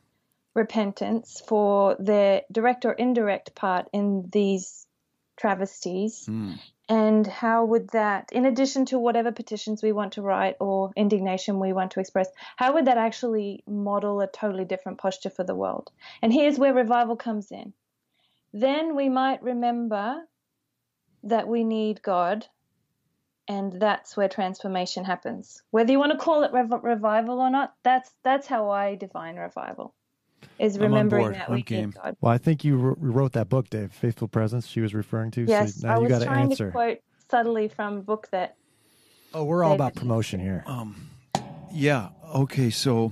repentance 0.55 1.41
for 1.45 1.97
their 1.99 2.43
direct 2.51 2.85
or 2.85 2.93
indirect 2.93 3.53
part 3.53 3.89
in 3.91 4.29
these 4.31 4.87
travesties? 5.37 6.25
Mm 6.29 6.59
and 6.89 7.25
how 7.27 7.63
would 7.63 7.89
that 7.89 8.29
in 8.31 8.45
addition 8.45 8.85
to 8.85 8.99
whatever 8.99 9.31
petitions 9.31 9.81
we 9.81 9.91
want 9.91 10.13
to 10.13 10.21
write 10.21 10.55
or 10.59 10.91
indignation 10.95 11.59
we 11.59 11.71
want 11.71 11.91
to 11.91 11.99
express 11.99 12.27
how 12.57 12.73
would 12.73 12.85
that 12.85 12.97
actually 12.97 13.63
model 13.67 14.19
a 14.19 14.27
totally 14.27 14.65
different 14.65 14.97
posture 14.97 15.29
for 15.29 15.43
the 15.43 15.55
world? 15.55 15.91
And 16.21 16.33
here's 16.33 16.59
where 16.59 16.73
revival 16.73 17.15
comes 17.15 17.51
in. 17.51 17.73
Then 18.51 18.95
we 18.95 19.09
might 19.09 19.41
remember 19.41 20.21
that 21.23 21.47
we 21.47 21.63
need 21.63 22.01
god 22.01 22.47
and 23.47 23.73
that's 23.73 24.15
where 24.15 24.29
transformation 24.29 25.03
happens. 25.03 25.61
Whether 25.71 25.91
you 25.91 25.99
want 25.99 26.13
to 26.13 26.17
call 26.17 26.43
it 26.43 26.53
rev- 26.53 26.83
revival 26.83 27.39
or 27.39 27.49
not 27.49 27.73
that's 27.83 28.11
that's 28.23 28.47
how 28.47 28.69
i 28.69 28.95
define 28.95 29.37
revival 29.37 29.93
is 30.59 30.79
remembering 30.79 31.31
that 31.33 31.49
we 31.49 31.61
game. 31.61 31.91
God. 31.91 32.15
Well, 32.21 32.31
I 32.31 32.37
think 32.37 32.63
you 32.63 32.75
wrote 32.77 33.33
that 33.33 33.49
book, 33.49 33.69
Dave, 33.69 33.91
Faithful 33.91 34.27
Presence. 34.27 34.67
She 34.67 34.81
was 34.81 34.93
referring 34.93 35.31
to. 35.31 35.43
Yes, 35.43 35.75
so 35.75 35.87
now 35.87 35.95
I 35.95 35.97
you 35.97 36.03
was 36.03 36.11
got 36.11 36.23
trying 36.23 36.51
answer. 36.51 36.67
to 36.67 36.71
quote 36.71 36.97
subtly 37.29 37.67
from 37.67 37.97
a 37.97 38.01
book 38.01 38.27
that. 38.31 38.55
Oh, 39.33 39.43
we're 39.43 39.63
all 39.63 39.73
about 39.73 39.95
promotion 39.95 40.39
here. 40.39 40.63
Um, 40.67 41.09
yeah. 41.71 42.09
Okay. 42.35 42.69
So, 42.69 43.11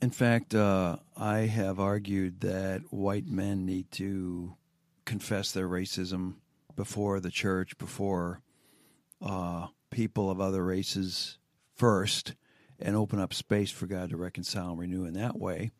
in 0.00 0.10
fact, 0.10 0.54
uh, 0.54 0.96
I 1.16 1.40
have 1.40 1.80
argued 1.80 2.40
that 2.42 2.82
white 2.90 3.26
men 3.26 3.66
need 3.66 3.90
to 3.92 4.54
confess 5.04 5.52
their 5.52 5.68
racism 5.68 6.34
before 6.76 7.18
the 7.18 7.30
church, 7.30 7.76
before 7.78 8.40
uh, 9.20 9.66
people 9.90 10.30
of 10.30 10.40
other 10.40 10.64
races 10.64 11.38
first, 11.74 12.34
and 12.78 12.94
open 12.94 13.18
up 13.18 13.34
space 13.34 13.72
for 13.72 13.86
God 13.86 14.10
to 14.10 14.16
reconcile 14.16 14.70
and 14.70 14.78
renew 14.78 15.04
in 15.04 15.14
that 15.14 15.36
way. 15.36 15.72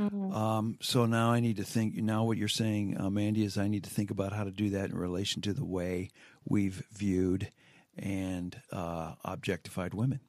Mm-hmm. 0.00 0.32
Um, 0.32 0.78
so 0.80 1.04
now 1.04 1.30
I 1.30 1.40
need 1.40 1.58
to 1.58 1.64
think. 1.64 1.96
Now 1.96 2.24
what 2.24 2.38
you're 2.38 2.48
saying, 2.48 2.98
uh, 2.98 3.10
Mandy, 3.10 3.44
is 3.44 3.58
I 3.58 3.68
need 3.68 3.84
to 3.84 3.90
think 3.90 4.10
about 4.10 4.32
how 4.32 4.44
to 4.44 4.50
do 4.50 4.70
that 4.70 4.90
in 4.90 4.96
relation 4.96 5.42
to 5.42 5.52
the 5.52 5.64
way 5.64 6.10
we've 6.48 6.82
viewed 6.92 7.50
and 7.98 8.58
uh, 8.72 9.14
objectified 9.24 9.92
women. 9.92 10.20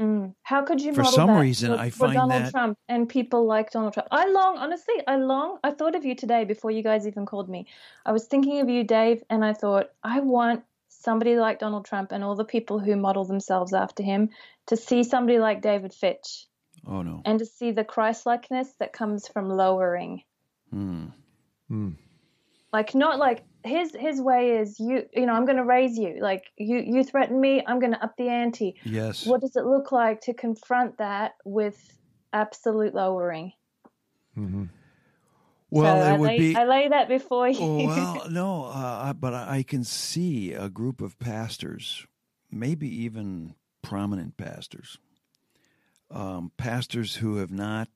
Mm. 0.00 0.34
How 0.42 0.64
could 0.64 0.80
you? 0.80 0.94
For 0.94 1.04
some 1.04 1.28
that 1.28 1.40
reason, 1.40 1.72
I 1.72 1.90
find 1.90 2.14
Donald 2.14 2.42
that 2.42 2.50
Trump 2.50 2.78
and 2.88 3.06
people 3.06 3.46
like 3.46 3.70
Donald 3.70 3.92
Trump. 3.92 4.08
I 4.10 4.26
long, 4.30 4.56
honestly, 4.56 4.94
I 5.06 5.16
long. 5.16 5.58
I 5.62 5.72
thought 5.72 5.94
of 5.94 6.06
you 6.06 6.14
today 6.14 6.44
before 6.44 6.70
you 6.70 6.82
guys 6.82 7.06
even 7.06 7.26
called 7.26 7.50
me. 7.50 7.66
I 8.06 8.12
was 8.12 8.24
thinking 8.24 8.60
of 8.60 8.70
you, 8.70 8.84
Dave, 8.84 9.22
and 9.28 9.44
I 9.44 9.52
thought 9.52 9.90
I 10.02 10.20
want 10.20 10.64
somebody 10.88 11.36
like 11.36 11.58
Donald 11.58 11.84
Trump 11.84 12.12
and 12.12 12.24
all 12.24 12.34
the 12.34 12.44
people 12.44 12.78
who 12.78 12.96
model 12.96 13.24
themselves 13.24 13.74
after 13.74 14.02
him 14.02 14.30
to 14.68 14.76
see 14.76 15.04
somebody 15.04 15.38
like 15.38 15.60
David 15.60 15.92
Fitch 15.92 16.46
Oh 16.86 17.02
no. 17.02 17.22
And 17.24 17.38
to 17.38 17.46
see 17.46 17.72
the 17.72 17.84
Christ-likeness 17.84 18.74
that 18.78 18.92
comes 18.92 19.28
from 19.28 19.48
lowering. 19.48 20.22
Hmm. 20.70 21.06
Hmm. 21.68 21.90
Like 22.72 22.94
not 22.94 23.18
like 23.18 23.44
his 23.64 23.94
his 23.98 24.20
way 24.20 24.58
is 24.58 24.78
you 24.80 25.06
you 25.12 25.26
know 25.26 25.32
I'm 25.32 25.44
going 25.44 25.58
to 25.58 25.64
raise 25.64 25.98
you 25.98 26.18
like 26.20 26.44
you 26.56 26.78
you 26.78 27.04
threaten 27.04 27.38
me 27.40 27.62
I'm 27.66 27.80
going 27.80 27.92
to 27.92 28.02
up 28.02 28.16
the 28.16 28.28
ante. 28.28 28.76
Yes. 28.84 29.26
What 29.26 29.40
does 29.40 29.56
it 29.56 29.64
look 29.64 29.92
like 29.92 30.22
to 30.22 30.34
confront 30.34 30.98
that 30.98 31.32
with 31.44 31.76
absolute 32.32 32.94
lowering? 32.94 33.52
Mm-hmm. 34.36 34.64
Well, 35.70 35.96
so 35.96 36.02
it 36.02 36.08
I 36.08 36.12
would 36.16 36.26
lay, 36.26 36.38
be. 36.38 36.56
I 36.56 36.64
lay 36.64 36.88
that 36.88 37.08
before 37.08 37.48
you. 37.48 37.60
Oh, 37.60 37.86
well, 37.86 38.26
no, 38.30 38.64
uh, 38.64 39.12
but 39.12 39.34
I 39.34 39.62
can 39.62 39.84
see 39.84 40.52
a 40.52 40.68
group 40.68 41.00
of 41.00 41.18
pastors, 41.18 42.06
maybe 42.50 42.88
even 43.04 43.54
prominent 43.82 44.36
pastors, 44.36 44.98
um, 46.10 46.50
pastors 46.56 47.16
who 47.16 47.36
have 47.36 47.50
not 47.50 47.88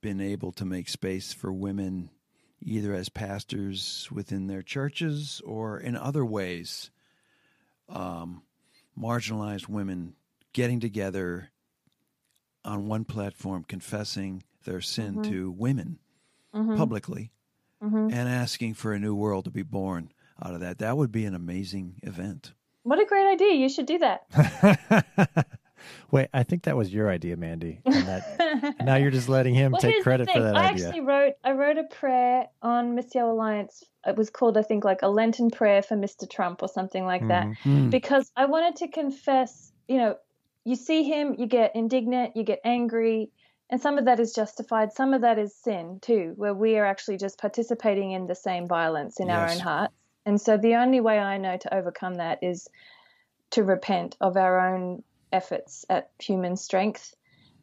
been 0.00 0.20
able 0.20 0.52
to 0.52 0.64
make 0.64 0.88
space 0.88 1.32
for 1.32 1.52
women 1.52 2.10
either 2.60 2.94
as 2.94 3.08
pastors 3.08 4.08
within 4.10 4.46
their 4.46 4.62
churches 4.62 5.40
or 5.44 5.78
in 5.78 5.96
other 5.96 6.24
ways 6.24 6.90
um, 7.88 8.42
marginalized 8.98 9.68
women 9.68 10.14
getting 10.52 10.80
together 10.80 11.50
on 12.64 12.86
one 12.86 13.04
platform 13.04 13.64
confessing 13.64 14.42
their 14.64 14.80
sin 14.80 15.14
mm-hmm. 15.14 15.30
to 15.30 15.50
women 15.50 15.98
mm-hmm. 16.54 16.76
publicly 16.76 17.32
mm-hmm. 17.82 18.08
and 18.12 18.28
asking 18.28 18.74
for 18.74 18.92
a 18.92 18.98
new 18.98 19.14
world 19.14 19.44
to 19.44 19.50
be 19.50 19.62
born 19.62 20.12
out 20.44 20.54
of 20.54 20.60
that 20.60 20.78
that 20.78 20.96
would 20.96 21.12
be 21.12 21.24
an 21.24 21.34
amazing 21.34 21.94
event 22.02 22.52
what 22.84 23.00
a 23.00 23.04
great 23.04 23.26
idea 23.26 23.54
you 23.54 23.68
should 23.68 23.86
do 23.86 23.98
that 23.98 24.26
Wait, 26.10 26.28
I 26.32 26.42
think 26.42 26.64
that 26.64 26.76
was 26.76 26.92
your 26.92 27.10
idea, 27.10 27.36
Mandy. 27.36 27.80
And 27.84 28.06
that, 28.06 28.76
now 28.84 28.96
you're 28.96 29.10
just 29.10 29.28
letting 29.28 29.54
him 29.54 29.72
well, 29.72 29.80
take 29.80 30.02
credit 30.02 30.30
for 30.30 30.40
that 30.40 30.56
I 30.56 30.68
idea. 30.70 30.84
I 30.84 30.88
actually 30.88 31.00
wrote 31.02 31.34
I 31.44 31.52
wrote 31.52 31.78
a 31.78 31.84
prayer 31.84 32.48
on 32.62 32.96
Missio 32.96 33.30
Alliance. 33.30 33.84
It 34.06 34.16
was 34.16 34.30
called 34.30 34.56
I 34.56 34.62
think 34.62 34.84
like 34.84 35.02
a 35.02 35.08
Lenten 35.08 35.50
prayer 35.50 35.82
for 35.82 35.96
Mr. 35.96 36.28
Trump 36.28 36.62
or 36.62 36.68
something 36.68 37.04
like 37.04 37.26
that. 37.28 37.46
Mm-hmm. 37.46 37.90
Because 37.90 38.30
I 38.36 38.46
wanted 38.46 38.76
to 38.76 38.88
confess, 38.88 39.72
you 39.88 39.98
know, 39.98 40.16
you 40.64 40.76
see 40.76 41.02
him, 41.02 41.36
you 41.38 41.46
get 41.46 41.74
indignant, 41.74 42.36
you 42.36 42.44
get 42.44 42.60
angry, 42.64 43.30
and 43.72 43.80
some 43.80 43.96
of 43.96 44.04
that 44.04 44.20
is 44.20 44.34
justified, 44.34 44.92
some 44.92 45.14
of 45.14 45.22
that 45.22 45.38
is 45.38 45.54
sin 45.56 45.98
too, 46.02 46.34
where 46.36 46.52
we 46.52 46.76
are 46.76 46.84
actually 46.84 47.16
just 47.16 47.38
participating 47.38 48.12
in 48.12 48.26
the 48.26 48.34
same 48.34 48.68
violence 48.68 49.18
in 49.18 49.28
yes. 49.28 49.36
our 49.36 49.48
own 49.48 49.58
hearts. 49.60 49.94
And 50.26 50.40
so 50.40 50.56
the 50.56 50.76
only 50.76 51.00
way 51.00 51.18
I 51.18 51.38
know 51.38 51.56
to 51.56 51.74
overcome 51.74 52.14
that 52.14 52.38
is 52.42 52.68
to 53.52 53.64
repent 53.64 54.16
of 54.20 54.36
our 54.36 54.74
own 54.74 55.02
efforts 55.32 55.84
at 55.88 56.10
human 56.18 56.56
strength. 56.56 57.14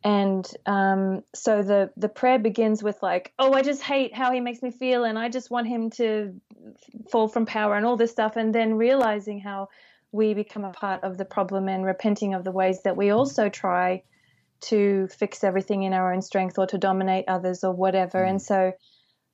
And 0.04 0.50
um, 0.66 1.24
so 1.36 1.62
the 1.62 1.92
the 1.98 2.08
prayer 2.08 2.40
begins 2.40 2.82
with 2.82 3.02
like, 3.02 3.34
oh, 3.38 3.52
I 3.54 3.62
just 3.62 3.82
hate 3.82 4.16
how 4.16 4.32
he 4.32 4.40
makes 4.40 4.62
me 4.62 4.72
feel, 4.72 5.04
and 5.04 5.20
I 5.20 5.28
just 5.28 5.52
want 5.52 5.68
him 5.68 5.90
to 5.92 6.40
fall 7.12 7.28
from 7.28 7.46
power 7.46 7.76
and 7.76 7.86
all 7.86 7.98
this 7.98 8.12
stuff, 8.12 8.38
and 8.38 8.56
then 8.56 8.76
realizing 8.76 9.42
how 9.42 9.68
we 10.12 10.34
become 10.34 10.64
a 10.64 10.72
part 10.72 11.04
of 11.04 11.18
the 11.18 11.26
problem 11.26 11.68
and 11.68 11.86
repenting 11.86 12.34
of 12.34 12.44
the 12.44 12.52
ways 12.52 12.82
that 12.84 12.98
we 12.98 13.10
also 13.10 13.50
try 13.50 14.04
to 14.62 15.08
fix 15.08 15.44
everything 15.44 15.84
in 15.84 15.94
our 15.94 16.14
own 16.14 16.22
strength 16.22 16.58
or 16.58 16.66
to 16.68 16.78
dominate 16.78 17.26
others 17.28 17.64
or 17.64 17.74
whatever. 17.74 18.20
Mm. 18.20 18.30
And 18.30 18.42
so 18.42 18.72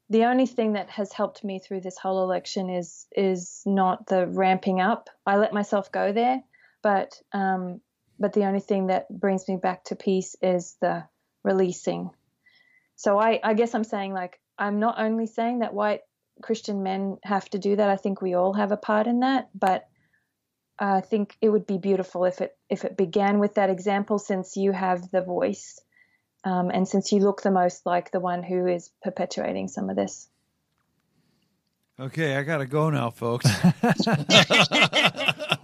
the 0.10 0.26
only 0.26 0.46
thing 0.46 0.74
that 0.74 0.90
has 0.90 1.12
helped 1.12 1.44
me 1.44 1.60
through 1.60 1.82
this 1.82 1.98
whole 1.98 2.24
election 2.24 2.70
is 2.70 3.08
is 3.16 3.62
not 3.66 4.08
the 4.08 4.28
ramping 4.28 4.82
up. 4.82 5.10
I 5.26 5.38
let 5.38 5.54
myself 5.54 5.92
go 5.92 6.12
there, 6.12 6.42
but 6.84 7.20
um, 7.32 7.82
but 8.20 8.34
the 8.34 8.46
only 8.46 8.60
thing 8.60 8.88
that 8.88 9.08
brings 9.10 9.48
me 9.48 9.58
back 9.58 9.84
to 9.86 9.96
peace 9.96 10.36
is 10.42 10.76
the 10.82 11.04
releasing. 11.44 12.10
So 12.96 13.20
I, 13.20 13.40
I 13.44 13.54
guess 13.54 13.76
I'm 13.76 13.84
saying 13.84 14.14
like 14.14 14.40
I'm 14.58 14.80
not 14.80 15.00
only 15.00 15.28
saying 15.28 15.60
that 15.60 15.74
white 15.74 16.02
Christian 16.42 16.84
men 16.84 17.18
have 17.24 17.50
to 17.50 17.60
do 17.60 17.76
that. 17.76 17.90
I 17.90 17.96
think 17.98 18.22
we 18.22 18.34
all 18.34 18.54
have 18.54 18.72
a 18.72 18.78
part 18.78 19.08
in 19.08 19.22
that, 19.22 19.50
but 19.54 19.88
I 20.78 21.02
think 21.02 21.38
it 21.42 21.50
would 21.50 21.66
be 21.66 21.78
beautiful 21.78 22.26
if 22.26 22.42
it 22.42 22.58
if 22.70 22.84
it 22.84 22.98
began 22.98 23.40
with 23.40 23.56
that 23.56 23.70
example, 23.70 24.20
since 24.20 24.58
you 24.58 24.72
have 24.72 25.10
the 25.12 25.22
voice 25.22 25.80
Um, 26.44 26.70
and 26.70 26.88
since 26.88 27.12
you 27.12 27.20
look 27.20 27.42
the 27.42 27.52
most 27.52 27.86
like 27.86 28.12
the 28.12 28.20
one 28.20 28.44
who 28.44 28.68
is 28.68 28.92
perpetuating 29.02 29.68
some 29.68 29.90
of 29.90 29.96
this. 29.96 30.30
Okay, 31.98 32.36
I 32.36 32.44
gotta 32.44 32.66
go 32.66 32.90
now, 32.90 33.10
folks. 33.10 33.46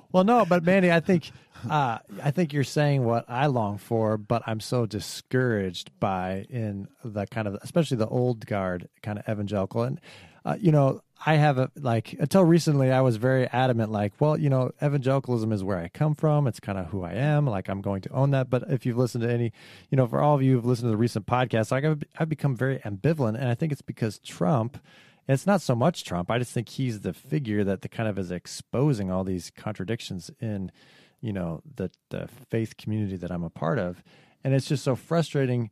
well, 0.11 0.23
no, 0.23 0.45
but 0.45 0.63
Mandy, 0.63 0.91
I 0.91 1.01
think 1.01 1.29
uh, 1.69 1.99
I 2.23 2.31
think 2.31 2.53
you're 2.53 2.63
saying 2.63 3.03
what 3.03 3.25
I 3.27 3.47
long 3.47 3.77
for, 3.77 4.17
but 4.17 4.43
I'm 4.45 4.59
so 4.59 4.85
discouraged 4.85 5.91
by 5.99 6.45
in 6.49 6.87
the 7.03 7.25
kind 7.27 7.47
of, 7.47 7.57
especially 7.61 7.97
the 7.97 8.07
old 8.07 8.45
guard 8.45 8.89
kind 9.01 9.19
of 9.19 9.27
evangelical. 9.29 9.83
And, 9.83 9.99
uh, 10.43 10.57
you 10.59 10.71
know, 10.71 11.01
I 11.23 11.35
have 11.35 11.59
a, 11.59 11.69
like, 11.79 12.13
until 12.13 12.43
recently, 12.43 12.91
I 12.91 13.01
was 13.01 13.17
very 13.17 13.45
adamant, 13.47 13.91
like, 13.91 14.13
well, 14.19 14.39
you 14.39 14.49
know, 14.49 14.71
evangelicalism 14.81 15.51
is 15.51 15.63
where 15.63 15.77
I 15.77 15.87
come 15.87 16.15
from. 16.15 16.47
It's 16.47 16.59
kind 16.59 16.79
of 16.79 16.87
who 16.87 17.03
I 17.03 17.13
am. 17.13 17.45
Like, 17.45 17.69
I'm 17.69 17.81
going 17.81 18.01
to 18.01 18.09
own 18.11 18.31
that. 18.31 18.49
But 18.49 18.63
if 18.69 18.85
you've 18.87 18.97
listened 18.97 19.23
to 19.23 19.31
any, 19.31 19.53
you 19.91 19.97
know, 19.97 20.07
for 20.07 20.19
all 20.19 20.33
of 20.33 20.41
you 20.41 20.55
who've 20.55 20.65
listened 20.65 20.87
to 20.87 20.91
the 20.91 20.97
recent 20.97 21.27
podcast, 21.27 21.71
like, 21.71 21.85
I've, 21.85 22.01
I've 22.17 22.29
become 22.29 22.55
very 22.55 22.79
ambivalent. 22.79 23.35
And 23.35 23.47
I 23.49 23.53
think 23.53 23.71
it's 23.71 23.83
because 23.83 24.17
Trump, 24.17 24.79
and 25.27 25.35
it's 25.35 25.45
not 25.45 25.61
so 25.61 25.75
much 25.75 26.03
Trump. 26.03 26.31
I 26.31 26.39
just 26.39 26.53
think 26.53 26.69
he's 26.69 27.01
the 27.01 27.13
figure 27.13 27.63
that 27.63 27.81
the 27.83 27.89
kind 27.89 28.09
of 28.09 28.17
is 28.17 28.31
exposing 28.31 29.11
all 29.11 29.23
these 29.23 29.51
contradictions 29.55 30.31
in 30.39 30.71
you 31.21 31.33
know 31.33 31.61
the 31.75 31.91
the 32.09 32.27
faith 32.49 32.77
community 32.77 33.17
that 33.17 33.31
I'm 33.31 33.43
a 33.43 33.49
part 33.49 33.79
of, 33.79 34.03
and 34.43 34.53
it's 34.53 34.67
just 34.67 34.83
so 34.83 34.95
frustrating 34.95 35.69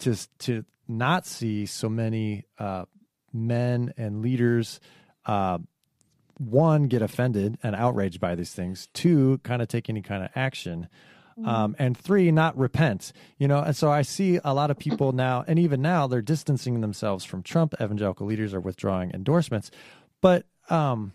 to 0.00 0.16
to 0.40 0.64
not 0.88 1.26
see 1.26 1.66
so 1.66 1.88
many 1.88 2.44
uh, 2.58 2.84
men 3.32 3.92
and 3.96 4.22
leaders. 4.22 4.80
Uh, 5.24 5.58
one, 6.38 6.88
get 6.88 7.02
offended 7.02 7.58
and 7.62 7.76
outraged 7.76 8.20
by 8.20 8.34
these 8.34 8.52
things. 8.52 8.88
Two, 8.94 9.38
kind 9.44 9.62
of 9.62 9.68
take 9.68 9.88
any 9.88 10.02
kind 10.02 10.24
of 10.24 10.30
action. 10.34 10.88
Mm-hmm. 11.38 11.48
Um, 11.48 11.76
and 11.78 11.96
three, 11.96 12.30
not 12.30 12.58
repent. 12.58 13.12
You 13.38 13.48
know, 13.48 13.60
and 13.60 13.76
so 13.76 13.90
I 13.90 14.02
see 14.02 14.40
a 14.44 14.52
lot 14.52 14.70
of 14.70 14.78
people 14.78 15.12
now, 15.12 15.44
and 15.46 15.58
even 15.58 15.80
now, 15.80 16.06
they're 16.06 16.20
distancing 16.20 16.80
themselves 16.80 17.24
from 17.24 17.42
Trump. 17.42 17.74
Evangelical 17.80 18.26
leaders 18.26 18.52
are 18.54 18.60
withdrawing 18.60 19.12
endorsements, 19.12 19.70
but 20.20 20.44
um, 20.68 21.12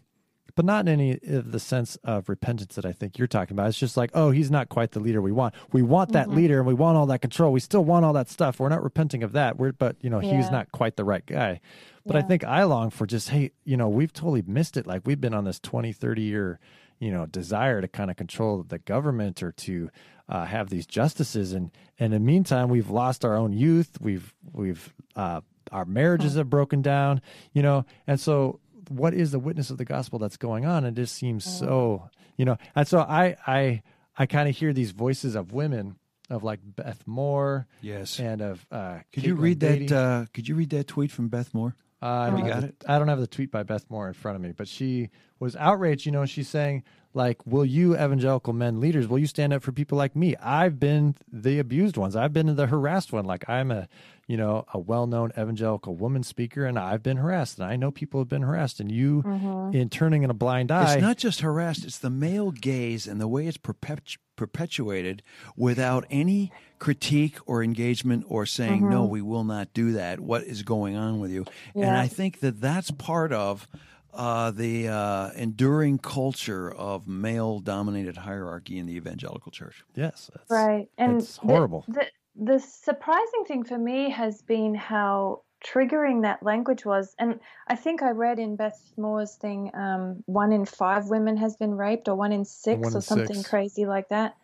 but 0.58 0.66
not 0.66 0.88
in 0.88 0.88
any 0.88 1.20
of 1.28 1.52
the 1.52 1.60
sense 1.60 1.98
of 2.04 2.28
repentance 2.28 2.74
that 2.76 2.86
I 2.86 2.92
think 2.92 3.20
you're 3.20 3.28
talking 3.28 3.54
about. 3.54 3.68
It's 3.68 3.78
just 3.78 3.96
like, 3.96 4.10
oh, 4.16 4.32
he's 4.32 4.50
not 4.50 4.70
quite 4.70 4.90
the 4.90 5.00
leader 5.00 5.22
we 5.22 5.32
want. 5.32 5.54
We 5.72 5.84
want 5.84 6.14
that 6.14 6.30
mm-hmm. 6.30 6.36
leader 6.36 6.58
and 6.58 6.66
we 6.66 6.74
want 6.74 6.98
all 6.98 7.06
that 7.06 7.22
control. 7.22 7.52
We 7.52 7.60
still 7.60 7.86
want 7.86 8.04
all 8.04 8.14
that 8.14 8.28
stuff. 8.28 8.60
We're 8.60 8.70
not 8.70 8.84
repenting 8.84 9.22
of 9.22 9.34
that. 9.34 9.60
We're, 9.60 9.74
but 9.74 9.98
you 10.02 10.10
know, 10.10 10.20
yeah. 10.20 10.36
he's 10.36 10.50
not 10.50 10.72
quite 10.72 10.96
the 10.96 11.04
right 11.04 11.24
guy. 11.24 11.62
But 12.08 12.16
yeah. 12.16 12.22
I 12.22 12.24
think 12.24 12.44
I 12.44 12.64
long 12.64 12.90
for 12.90 13.06
just, 13.06 13.30
hey, 13.30 13.52
you 13.66 13.78
know, 13.78 13.88
we've 13.88 14.12
totally 14.12 14.44
missed 14.48 14.78
it. 14.78 14.88
Like 14.88 15.04
we've 15.06 15.22
been 15.22 15.36
on 15.36 15.44
this 15.44 15.60
20, 15.60 15.94
30 15.94 16.24
year, 16.24 16.60
you 16.98 17.12
know, 17.12 17.28
desire 17.28 17.80
to 17.80 17.88
kind 17.88 18.10
of 18.10 18.18
control 18.18 18.66
the 18.68 18.80
government 18.80 19.44
or 19.44 19.52
to 19.52 19.92
uh, 20.28 20.46
have 20.46 20.72
these 20.72 20.88
justices. 20.88 21.54
And, 21.54 21.70
and 22.00 22.16
in 22.16 22.24
the 22.24 22.26
meantime, 22.26 22.70
we've 22.70 22.90
lost 22.90 23.24
our 23.24 23.36
own 23.36 23.54
youth. 23.54 24.02
We've, 24.02 24.34
we've, 24.52 24.92
uh, 25.16 25.42
our 25.72 25.86
marriages 25.86 26.36
have 26.36 26.50
broken 26.50 26.82
down, 26.82 27.22
you 27.54 27.62
know, 27.62 27.86
and 28.08 28.20
so 28.20 28.60
what 28.90 29.14
is 29.14 29.32
the 29.32 29.40
witness 29.40 29.70
of 29.70 29.78
the 29.78 29.86
gospel 29.86 30.20
that's 30.20 30.38
going 30.38 30.66
on? 30.66 30.86
It 30.86 30.96
just 30.96 31.16
seems 31.16 31.46
mm. 31.46 31.60
so, 31.60 32.10
you 32.38 32.46
know. 32.46 32.58
And 32.76 32.88
so 32.88 33.00
I 33.00 33.36
I 33.46 33.84
I 34.18 34.26
kind 34.26 34.50
of 34.50 34.56
hear 34.56 34.74
these 34.74 34.92
voices 34.92 35.36
of 35.36 35.52
women 35.54 35.98
of 36.30 36.44
like 36.44 36.60
Beth 36.64 37.04
Moore, 37.06 37.68
yes, 37.82 38.20
and 38.20 38.42
of 38.42 38.66
uh, 38.72 39.00
could 39.12 39.24
Caitlin 39.24 39.28
you 39.28 39.36
read 39.36 39.60
Beatty. 39.60 39.88
that? 39.88 39.98
Uh, 39.98 40.26
could 40.34 40.48
you 40.48 40.56
read 40.56 40.70
that 40.72 40.88
tweet 40.88 41.12
from 41.12 41.30
Beth 41.30 41.54
Moore? 41.54 41.76
Uh, 42.02 42.06
I 42.06 42.30
don't 42.30 42.48
got 42.48 42.62
the, 42.62 42.68
it. 42.68 42.84
I 42.88 43.00
don't 43.00 43.08
have 43.08 43.20
the 43.20 43.28
tweet 43.28 43.52
by 43.52 43.64
Beth 43.64 43.86
Moore 43.90 44.08
in 44.08 44.14
front 44.14 44.36
of 44.36 44.42
me, 44.42 44.52
but 44.52 44.68
she 44.68 45.10
was 45.40 45.56
outraged. 45.56 46.06
You 46.06 46.12
know, 46.12 46.26
she's 46.26 46.50
saying 46.50 46.84
like, 47.14 47.46
"Will 47.48 47.66
you 47.66 47.96
evangelical 47.96 48.54
men 48.54 48.80
leaders? 48.80 49.08
Will 49.08 49.20
you 49.20 49.28
stand 49.28 49.54
up 49.54 49.64
for 49.64 49.72
people 49.72 49.98
like 49.98 50.16
me? 50.16 50.36
I've 50.38 50.80
been 50.80 51.16
the 51.32 51.60
abused 51.60 51.98
ones. 51.98 52.16
I've 52.16 52.34
been 52.34 52.56
the 52.56 52.68
harassed 52.68 53.14
one. 53.14 53.26
Like 53.26 53.50
I'm 53.50 53.72
a 53.72 53.88
you 54.28 54.36
know, 54.36 54.66
a 54.74 54.80
well-known 54.80 55.32
evangelical 55.38 55.96
woman 55.96 56.22
speaker, 56.22 56.66
and 56.66 56.78
I've 56.78 57.02
been 57.02 57.18
harassed, 57.18 57.60
and 57.60 57.68
I 57.70 57.78
know 57.78 57.92
people 57.92 58.20
have 58.20 58.28
been 58.28 58.42
harassed, 58.42 58.82
and 58.82 58.92
you, 58.92 59.24
mm-hmm. 59.24 59.76
in 59.76 59.90
turning 59.90 60.24
in 60.24 60.30
a 60.30 60.34
blind 60.34 60.70
eye, 60.70 60.94
it's 60.94 61.02
not 61.02 61.18
just 61.18 61.40
harassed; 61.40 61.86
it's 61.86 61.98
the 61.98 62.10
male 62.10 62.52
gaze 62.52 63.08
and 63.08 63.22
the 63.22 63.28
way 63.28 63.48
it's 63.48 63.58
perpetu- 63.58 64.18
perpetuated 64.36 65.24
without 65.56 66.06
any 66.10 66.52
critique 66.78 67.38
or 67.46 67.64
engagement 67.64 68.26
or 68.28 68.46
saying, 68.46 68.82
mm-hmm. 68.82 68.92
"No, 68.92 69.06
we 69.06 69.22
will 69.22 69.46
not 69.46 69.74
do 69.74 69.94
that." 69.94 70.20
What 70.20 70.44
is 70.44 70.62
going 70.62 70.98
on 70.98 71.22
with 71.22 71.32
you? 71.32 71.46
Yeah. 71.74 71.88
And 71.88 71.98
I 71.98 72.08
think 72.08 72.42
that 72.42 72.60
that's 72.60 72.92
part 72.92 73.32
of. 73.32 73.68
Uh, 74.14 74.50
the 74.50 74.88
uh, 74.88 75.30
enduring 75.36 76.00
culture 76.00 76.74
of 76.74 77.08
male-dominated 77.08 78.18
hierarchy 78.18 78.80
in 78.80 78.88
the 78.88 78.96
evangelical 78.96 79.52
church. 79.52 79.84
Yes, 79.94 80.32
right, 80.50 80.90
and 80.98 81.22
it's 81.22 81.38
horrible. 81.38 81.86
The, 81.88 81.94
the, 81.94 82.06
the 82.40 82.60
surprising 82.60 83.46
thing 83.48 83.64
for 83.64 83.78
me 83.78 84.10
has 84.12 84.42
been 84.42 84.76
how 84.76 85.42
triggering 85.66 86.22
that 86.22 86.44
language 86.44 86.86
was. 86.86 87.16
And 87.18 87.40
I 87.68 87.76
think 87.76 88.04
I 88.04 88.12
read 88.12 88.40
in 88.40 88.56
Beth 88.56 88.80
Moore's 88.96 89.36
thing, 89.36 89.72
um, 89.74 90.24
one 90.26 90.52
in 90.52 90.66
five 90.66 91.08
women 91.08 91.38
has 91.38 91.56
been 91.56 91.76
raped, 91.76 92.08
or 92.08 92.16
one 92.16 92.32
in 92.32 92.46
six, 92.46 92.80
one 92.80 92.92
in 92.92 92.98
or 92.98 93.02
something 93.02 93.38
six. 93.38 93.50
crazy 93.50 93.86
like 93.86 94.10
that. 94.10 94.36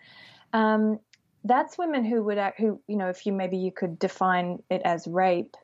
Um, 0.54 1.00
that's 1.44 1.78
women 1.78 2.04
who 2.04 2.24
would, 2.24 2.38
act, 2.38 2.60
who 2.60 2.82
you 2.88 2.96
know, 2.96 3.10
if 3.10 3.26
you 3.26 3.34
maybe 3.34 3.58
you 3.58 3.72
could 3.72 4.00
define 4.00 4.60
it 4.70 4.82
as 4.86 5.08
rape. 5.08 5.56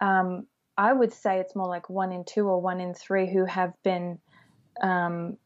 Um, 0.00 0.46
I 0.76 0.92
would 0.92 1.12
say 1.12 1.38
it's 1.38 1.54
more 1.54 1.68
like 1.68 1.90
one 1.90 2.10
in 2.10 2.24
two 2.24 2.48
or 2.48 2.60
one 2.60 2.80
in 2.80 2.94
three 2.94 3.30
who 3.30 3.44
have 3.44 3.74
been 3.82 4.18
um, 4.82 5.36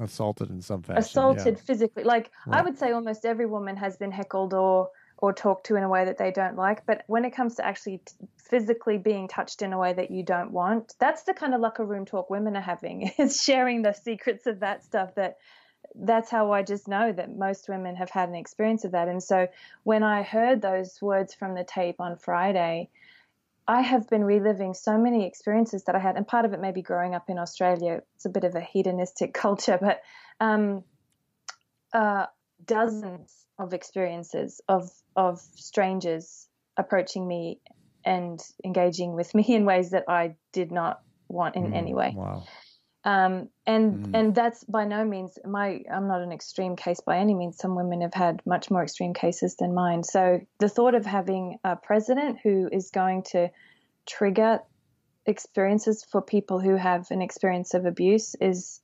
assaulted 0.00 0.50
in 0.50 0.60
some 0.60 0.82
fashion. 0.82 0.98
Assaulted 0.98 1.54
yeah. 1.54 1.62
physically. 1.62 2.04
Like 2.04 2.30
right. 2.46 2.58
I 2.58 2.62
would 2.62 2.76
say 2.76 2.92
almost 2.92 3.24
every 3.24 3.46
woman 3.46 3.76
has 3.76 3.96
been 3.96 4.10
heckled 4.10 4.52
or 4.52 4.90
or 5.18 5.32
talked 5.32 5.66
to 5.66 5.76
in 5.76 5.82
a 5.82 5.88
way 5.88 6.04
that 6.04 6.18
they 6.18 6.30
don't 6.30 6.56
like. 6.56 6.84
But 6.86 7.04
when 7.06 7.24
it 7.24 7.30
comes 7.30 7.56
to 7.56 7.64
actually 7.64 7.98
t- 7.98 8.14
physically 8.36 8.98
being 8.98 9.28
touched 9.28 9.62
in 9.62 9.72
a 9.72 9.78
way 9.78 9.92
that 9.92 10.10
you 10.10 10.22
don't 10.22 10.52
want, 10.52 10.94
that's 10.98 11.22
the 11.22 11.34
kind 11.34 11.54
of 11.54 11.60
locker 11.60 11.84
room 11.84 12.04
talk 12.04 12.28
women 12.28 12.56
are 12.56 12.60
having 12.60 13.10
is 13.18 13.42
sharing 13.42 13.82
the 13.82 13.92
secrets 13.92 14.46
of 14.46 14.60
that 14.60 14.84
stuff 14.84 15.14
that 15.14 15.38
that's 15.94 16.30
how 16.30 16.52
I 16.52 16.62
just 16.62 16.88
know 16.88 17.12
that 17.12 17.34
most 17.34 17.68
women 17.68 17.96
have 17.96 18.10
had 18.10 18.28
an 18.28 18.34
experience 18.34 18.84
of 18.84 18.92
that. 18.92 19.08
And 19.08 19.22
so 19.22 19.46
when 19.84 20.02
I 20.02 20.22
heard 20.22 20.60
those 20.60 21.00
words 21.00 21.32
from 21.32 21.54
the 21.54 21.64
tape 21.64 22.00
on 22.00 22.16
Friday, 22.16 22.90
I 23.68 23.82
have 23.82 24.08
been 24.08 24.24
reliving 24.24 24.74
so 24.74 24.98
many 24.98 25.26
experiences 25.26 25.84
that 25.84 25.94
I 25.94 25.98
had, 25.98 26.16
and 26.16 26.26
part 26.26 26.44
of 26.44 26.52
it 26.52 26.60
may 26.60 26.72
be 26.72 26.82
growing 26.82 27.14
up 27.14 27.30
in 27.30 27.38
Australia. 27.38 28.02
It's 28.16 28.24
a 28.24 28.30
bit 28.30 28.44
of 28.44 28.54
a 28.54 28.60
hedonistic 28.60 29.32
culture, 29.34 29.78
but 29.80 30.02
um, 30.40 30.84
uh, 31.92 32.26
dozens 32.64 33.45
of 33.58 33.72
experiences 33.72 34.60
of 34.68 34.90
of 35.14 35.40
strangers 35.54 36.48
approaching 36.76 37.26
me 37.26 37.60
and 38.04 38.40
engaging 38.64 39.14
with 39.14 39.34
me 39.34 39.44
in 39.48 39.64
ways 39.64 39.90
that 39.90 40.04
I 40.08 40.36
did 40.52 40.70
not 40.70 41.00
want 41.28 41.56
in 41.56 41.72
mm, 41.72 41.76
any 41.76 41.94
way. 41.94 42.12
Wow. 42.14 42.44
Um, 43.04 43.50
and 43.66 44.06
mm. 44.06 44.10
and 44.14 44.34
that's 44.34 44.64
by 44.64 44.84
no 44.84 45.04
means 45.04 45.38
my 45.44 45.82
I'm 45.92 46.08
not 46.08 46.22
an 46.22 46.32
extreme 46.32 46.74
case 46.74 47.00
by 47.00 47.18
any 47.18 47.34
means. 47.34 47.56
Some 47.56 47.76
women 47.76 48.00
have 48.00 48.14
had 48.14 48.42
much 48.44 48.70
more 48.70 48.82
extreme 48.82 49.14
cases 49.14 49.54
than 49.56 49.74
mine. 49.74 50.02
So 50.02 50.40
the 50.58 50.68
thought 50.68 50.94
of 50.94 51.06
having 51.06 51.58
a 51.62 51.76
president 51.76 52.38
who 52.42 52.68
is 52.72 52.90
going 52.90 53.22
to 53.30 53.50
trigger 54.06 54.60
experiences 55.24 56.04
for 56.04 56.20
people 56.20 56.60
who 56.60 56.76
have 56.76 57.10
an 57.10 57.22
experience 57.22 57.74
of 57.74 57.86
abuse 57.86 58.34
is 58.40 58.80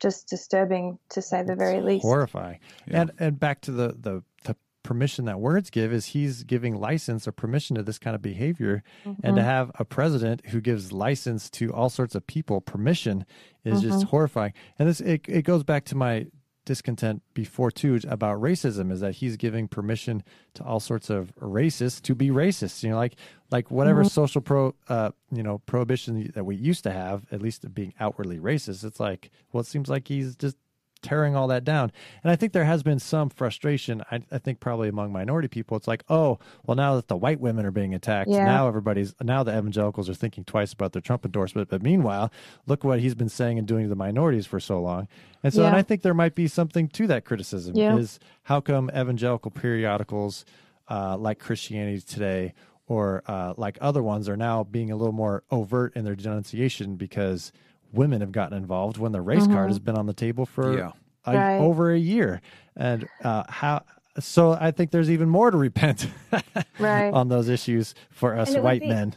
just 0.00 0.28
disturbing 0.28 0.98
to 1.10 1.22
say 1.22 1.42
the 1.42 1.56
very 1.56 1.80
least. 1.80 2.02
Horrifying. 2.02 2.60
Yeah. 2.86 3.02
And 3.02 3.12
and 3.18 3.40
back 3.40 3.60
to 3.62 3.72
the, 3.72 3.88
the 3.98 4.22
the 4.44 4.56
permission 4.82 5.26
that 5.26 5.40
words 5.40 5.70
give 5.70 5.92
is 5.92 6.06
he's 6.06 6.44
giving 6.44 6.74
license 6.74 7.28
or 7.28 7.32
permission 7.32 7.76
to 7.76 7.82
this 7.82 7.98
kind 7.98 8.14
of 8.14 8.22
behavior 8.22 8.82
mm-hmm. 9.04 9.20
and 9.22 9.36
to 9.36 9.42
have 9.42 9.70
a 9.78 9.84
president 9.84 10.46
who 10.46 10.60
gives 10.60 10.92
license 10.92 11.50
to 11.50 11.72
all 11.72 11.90
sorts 11.90 12.14
of 12.14 12.26
people 12.26 12.60
permission 12.60 13.26
is 13.64 13.80
mm-hmm. 13.80 13.90
just 13.90 14.06
horrifying 14.06 14.52
and 14.78 14.88
this 14.88 15.00
it, 15.00 15.20
it 15.28 15.42
goes 15.42 15.62
back 15.62 15.84
to 15.84 15.94
my 15.94 16.26
discontent 16.68 17.22
before 17.32 17.70
too 17.70 17.98
about 18.06 18.42
racism 18.42 18.92
is 18.92 19.00
that 19.00 19.14
he's 19.14 19.38
giving 19.38 19.66
permission 19.66 20.22
to 20.52 20.62
all 20.62 20.80
sorts 20.80 21.08
of 21.08 21.34
racists 21.36 22.02
to 22.02 22.14
be 22.14 22.28
racist. 22.28 22.82
You 22.82 22.90
know, 22.90 22.96
like 22.96 23.16
like 23.50 23.70
whatever 23.70 24.02
mm-hmm. 24.02 24.08
social 24.08 24.42
pro 24.42 24.74
uh 24.90 25.10
you 25.32 25.42
know 25.42 25.58
prohibition 25.64 26.30
that 26.34 26.44
we 26.44 26.56
used 26.56 26.84
to 26.84 26.92
have, 26.92 27.24
at 27.32 27.40
least 27.40 27.74
being 27.74 27.94
outwardly 27.98 28.38
racist. 28.38 28.84
It's 28.84 29.00
like 29.00 29.30
well, 29.50 29.62
it 29.62 29.66
seems 29.66 29.88
like 29.88 30.08
he's 30.08 30.36
just 30.36 30.58
tearing 31.02 31.36
all 31.36 31.46
that 31.48 31.64
down. 31.64 31.92
And 32.22 32.30
I 32.30 32.36
think 32.36 32.52
there 32.52 32.64
has 32.64 32.82
been 32.82 32.98
some 32.98 33.28
frustration. 33.28 34.02
I, 34.10 34.20
I, 34.30 34.38
think 34.38 34.60
probably 34.60 34.88
among 34.88 35.12
minority 35.12 35.48
people, 35.48 35.76
it's 35.76 35.88
like, 35.88 36.04
oh, 36.08 36.38
well, 36.66 36.74
now 36.74 36.96
that 36.96 37.08
the 37.08 37.16
white 37.16 37.40
women 37.40 37.64
are 37.64 37.70
being 37.70 37.94
attacked, 37.94 38.30
yeah. 38.30 38.44
now 38.44 38.68
everybody's 38.68 39.14
now 39.22 39.42
the 39.42 39.56
evangelicals 39.56 40.08
are 40.08 40.14
thinking 40.14 40.44
twice 40.44 40.72
about 40.72 40.92
their 40.92 41.02
Trump 41.02 41.24
endorsement. 41.24 41.68
But 41.68 41.82
meanwhile, 41.82 42.32
look 42.66 42.84
what 42.84 43.00
he's 43.00 43.14
been 43.14 43.28
saying 43.28 43.58
and 43.58 43.66
doing 43.66 43.84
to 43.84 43.88
the 43.88 43.96
minorities 43.96 44.46
for 44.46 44.60
so 44.60 44.80
long. 44.80 45.08
And 45.42 45.54
so, 45.54 45.62
yeah. 45.62 45.68
and 45.68 45.76
I 45.76 45.82
think 45.82 46.02
there 46.02 46.14
might 46.14 46.34
be 46.34 46.48
something 46.48 46.88
to 46.88 47.06
that 47.06 47.24
criticism. 47.24 47.76
Yeah. 47.76 47.96
Is 47.96 48.18
how 48.44 48.60
come 48.60 48.90
evangelical 48.90 49.50
periodicals 49.50 50.44
uh, 50.88 51.16
like 51.16 51.38
Christianity 51.38 52.00
Today 52.00 52.54
or 52.88 53.22
uh, 53.26 53.54
like 53.56 53.78
other 53.80 54.02
ones 54.02 54.28
are 54.28 54.36
now 54.36 54.64
being 54.64 54.90
a 54.90 54.96
little 54.96 55.12
more 55.12 55.44
overt 55.50 55.94
in 55.94 56.04
their 56.04 56.16
denunciation 56.16 56.96
because 56.96 57.52
women 57.92 58.20
have 58.20 58.32
gotten 58.32 58.56
involved 58.56 58.98
when 58.98 59.12
the 59.12 59.20
race 59.20 59.42
mm-hmm. 59.42 59.54
card 59.54 59.68
has 59.68 59.78
been 59.78 59.96
on 59.96 60.06
the 60.06 60.12
table 60.12 60.46
for 60.46 60.76
yeah. 60.76 60.92
a, 61.26 61.34
right. 61.34 61.58
over 61.58 61.92
a 61.92 61.98
year. 61.98 62.40
And 62.76 63.08
uh, 63.24 63.44
how 63.48 63.82
so 64.20 64.52
I 64.52 64.70
think 64.70 64.90
there's 64.90 65.10
even 65.10 65.28
more 65.28 65.50
to 65.50 65.56
repent 65.56 66.08
right. 66.78 67.12
on 67.12 67.28
those 67.28 67.48
issues 67.48 67.94
for 68.10 68.36
us 68.36 68.54
white 68.56 68.82
be, 68.82 68.88
men. 68.88 69.14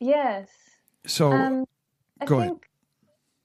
Yes. 0.00 0.48
So 1.06 1.32
um, 1.32 1.64
I 2.20 2.26
think 2.26 2.40
ahead. 2.40 2.56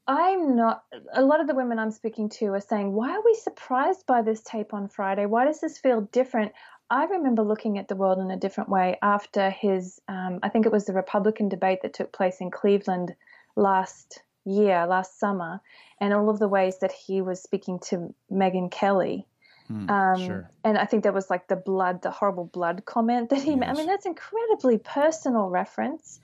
I'm 0.08 0.56
not. 0.56 0.84
A 1.14 1.22
lot 1.22 1.42
of 1.42 1.48
the 1.48 1.56
women 1.56 1.80
I'm 1.80 1.92
speaking 1.92 2.30
to 2.30 2.54
are 2.54 2.62
saying, 2.62 2.94
"Why 2.94 3.12
are 3.12 3.22
we 3.24 3.34
surprised 3.36 4.06
by 4.06 4.22
this 4.22 4.42
tape 4.42 4.74
on 4.74 4.88
Friday? 4.88 5.26
Why 5.26 5.46
does 5.46 5.60
this 5.60 5.78
feel 5.78 6.02
different?" 6.02 6.54
I 6.90 7.04
remember 7.04 7.44
looking 7.44 7.78
at 7.78 7.90
the 7.90 7.98
world 7.98 8.20
in 8.20 8.32
a 8.32 8.38
different 8.38 8.70
way 8.70 8.98
after 9.02 9.50
his. 9.50 10.00
Um, 10.08 10.40
I 10.42 10.50
think 10.50 10.66
it 10.66 10.72
was 10.72 10.86
the 10.86 10.94
Republican 10.94 11.50
debate 11.50 11.82
that 11.82 11.94
took 11.94 12.14
place 12.14 12.40
in 12.40 12.52
Cleveland 12.52 13.16
last 13.56 14.22
year, 14.48 14.86
last 14.88 15.20
summer, 15.20 15.62
and 16.00 16.14
all 16.14 16.30
of 16.30 16.40
the 16.40 16.48
ways 16.48 16.80
that 16.80 16.92
he 16.92 17.22
was 17.22 17.42
speaking 17.42 17.80
to 17.90 18.14
Megyn 18.32 18.72
Kelly. 18.72 19.28
Hmm, 19.68 19.90
Um, 19.90 20.20
sure. 20.26 20.52
And 20.64 20.78
I 20.78 20.86
think 20.86 21.04
there 21.04 21.12
was 21.14 21.30
like 21.30 21.48
the 21.48 21.56
blood, 21.56 22.02
the 22.02 22.12
horrible 22.12 22.46
blood 22.46 22.86
comment 22.86 23.30
that 23.30 23.42
he 23.42 23.56
made. 23.56 23.70
I 23.70 23.74
mean, 23.74 23.88
that's 23.88 24.06
incredibly 24.06 24.78
personal 24.78 25.50
reference. 25.50 26.20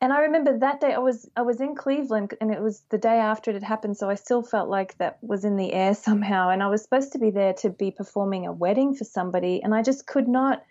And 0.00 0.12
I 0.12 0.20
remember 0.22 0.58
that 0.58 0.80
day 0.80 0.92
I 0.92 0.98
was 0.98 1.28
I 1.36 1.42
was 1.42 1.60
in 1.60 1.74
Cleveland 1.74 2.34
and 2.40 2.50
it 2.52 2.60
was 2.60 2.82
the 2.90 2.98
day 2.98 3.18
after 3.18 3.50
it 3.50 3.54
had 3.54 3.62
happened, 3.62 3.96
so 3.96 4.10
I 4.10 4.14
still 4.14 4.42
felt 4.42 4.68
like 4.68 4.96
that 4.98 5.18
was 5.22 5.44
in 5.44 5.56
the 5.56 5.72
air 5.72 5.94
somehow. 6.08 6.50
And 6.50 6.62
I 6.62 6.68
was 6.68 6.82
supposed 6.82 7.12
to 7.12 7.18
be 7.18 7.30
there 7.30 7.54
to 7.54 7.70
be 7.70 7.90
performing 7.90 8.46
a 8.46 8.52
wedding 8.52 8.94
for 8.94 9.04
somebody, 9.04 9.62
and 9.62 9.74
I 9.74 9.82
just 9.82 10.06
could 10.06 10.28
not 10.28 10.62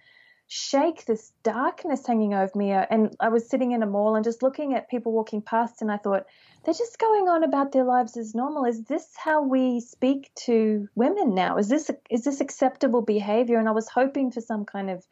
shake 0.47 1.05
this 1.05 1.31
darkness 1.43 2.05
hanging 2.05 2.33
over 2.33 2.51
me. 2.55 2.71
Uh, 2.73 2.85
And 2.89 3.15
I 3.19 3.29
was 3.29 3.49
sitting 3.49 3.71
in 3.71 3.83
a 3.83 3.87
mall 3.87 4.15
and 4.15 4.23
just 4.23 4.43
looking 4.43 4.73
at 4.73 4.89
people 4.89 5.11
walking 5.11 5.41
past, 5.41 5.81
and 5.81 5.91
I 5.91 5.97
thought, 5.97 6.25
they're 6.63 6.73
just 6.73 6.99
going 6.99 7.27
on 7.29 7.43
about 7.43 7.71
their 7.71 7.83
lives 7.83 8.17
as 8.17 8.33
normal. 8.33 8.65
Is 8.65 8.83
this 8.85 9.07
how 9.15 9.43
we 9.43 9.79
speak 9.79 10.31
to 10.45 10.87
women 10.95 11.35
now? 11.35 11.57
Is 11.57 11.69
this 11.69 11.91
is 12.09 12.23
this 12.23 12.41
acceptable 12.41 13.01
behavior? 13.01 13.59
And 13.59 13.69
I 13.69 13.71
was 13.71 13.87
hoping 13.87 14.31
for 14.31 14.41
some 14.41 14.65
kind 14.65 14.89
of 14.89 15.05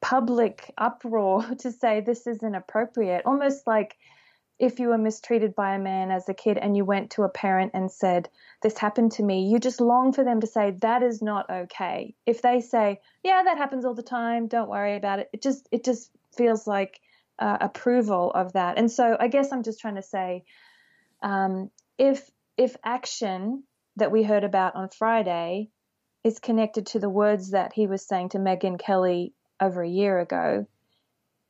public 0.00 0.72
uproar 0.78 1.42
to 1.60 1.72
say 1.72 2.00
this 2.00 2.26
isn't 2.26 2.54
appropriate, 2.54 3.22
almost 3.24 3.66
like 3.66 3.96
if 4.58 4.80
you 4.80 4.88
were 4.88 4.98
mistreated 4.98 5.54
by 5.54 5.74
a 5.74 5.78
man 5.78 6.10
as 6.10 6.28
a 6.28 6.34
kid 6.34 6.58
and 6.58 6.76
you 6.76 6.84
went 6.84 7.10
to 7.12 7.22
a 7.22 7.28
parent 7.28 7.72
and 7.74 7.90
said, 7.90 8.28
This 8.62 8.78
happened 8.78 9.12
to 9.12 9.22
me, 9.22 9.48
you 9.48 9.58
just 9.58 9.80
long 9.80 10.12
for 10.12 10.24
them 10.24 10.40
to 10.40 10.46
say, 10.46 10.72
That 10.80 11.02
is 11.02 11.22
not 11.22 11.48
okay. 11.48 12.14
If 12.26 12.42
they 12.42 12.60
say, 12.60 13.00
Yeah, 13.22 13.42
that 13.44 13.58
happens 13.58 13.84
all 13.84 13.94
the 13.94 14.02
time, 14.02 14.48
don't 14.48 14.68
worry 14.68 14.96
about 14.96 15.20
it, 15.20 15.30
it 15.32 15.42
just 15.42 15.68
it 15.70 15.84
just 15.84 16.10
feels 16.36 16.66
like 16.66 17.00
uh, 17.38 17.58
approval 17.60 18.32
of 18.32 18.52
that. 18.54 18.78
And 18.78 18.90
so 18.90 19.16
I 19.18 19.28
guess 19.28 19.52
I'm 19.52 19.62
just 19.62 19.80
trying 19.80 19.96
to 19.96 20.02
say 20.02 20.44
um, 21.22 21.70
if 21.96 22.28
if 22.56 22.76
action 22.84 23.62
that 23.96 24.10
we 24.10 24.22
heard 24.22 24.44
about 24.44 24.74
on 24.74 24.88
Friday 24.88 25.70
is 26.24 26.38
connected 26.40 26.86
to 26.86 26.98
the 26.98 27.08
words 27.08 27.50
that 27.50 27.72
he 27.72 27.86
was 27.86 28.06
saying 28.06 28.30
to 28.30 28.38
Megyn 28.38 28.78
Kelly 28.78 29.34
over 29.60 29.82
a 29.82 29.88
year 29.88 30.18
ago, 30.18 30.66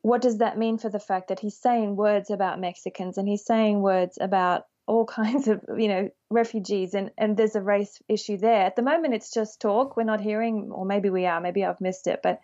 what 0.08 0.22
does 0.22 0.38
that 0.38 0.58
mean 0.58 0.78
for 0.78 0.88
the 0.88 0.98
fact 0.98 1.28
that 1.28 1.40
he's 1.40 1.56
saying 1.56 1.96
words 1.96 2.30
about 2.30 2.58
Mexicans 2.58 3.18
and 3.18 3.28
he's 3.28 3.44
saying 3.44 3.80
words 3.80 4.18
about 4.20 4.66
all 4.86 5.04
kinds 5.20 5.48
of 5.48 5.62
you 5.76 5.88
know 5.88 6.10
refugees 6.30 6.94
and 6.94 7.10
and 7.18 7.36
there's 7.36 7.56
a 7.56 7.62
race 7.62 8.00
issue 8.08 8.38
there. 8.38 8.62
At 8.62 8.76
the 8.76 8.82
moment 8.82 9.14
it's 9.14 9.32
just 9.32 9.60
talk. 9.60 9.96
We're 9.96 10.04
not 10.04 10.20
hearing 10.20 10.70
or 10.72 10.84
maybe 10.86 11.10
we 11.10 11.26
are 11.26 11.40
maybe 11.40 11.64
i've 11.64 11.80
missed 11.80 12.06
it 12.06 12.20
but 12.22 12.40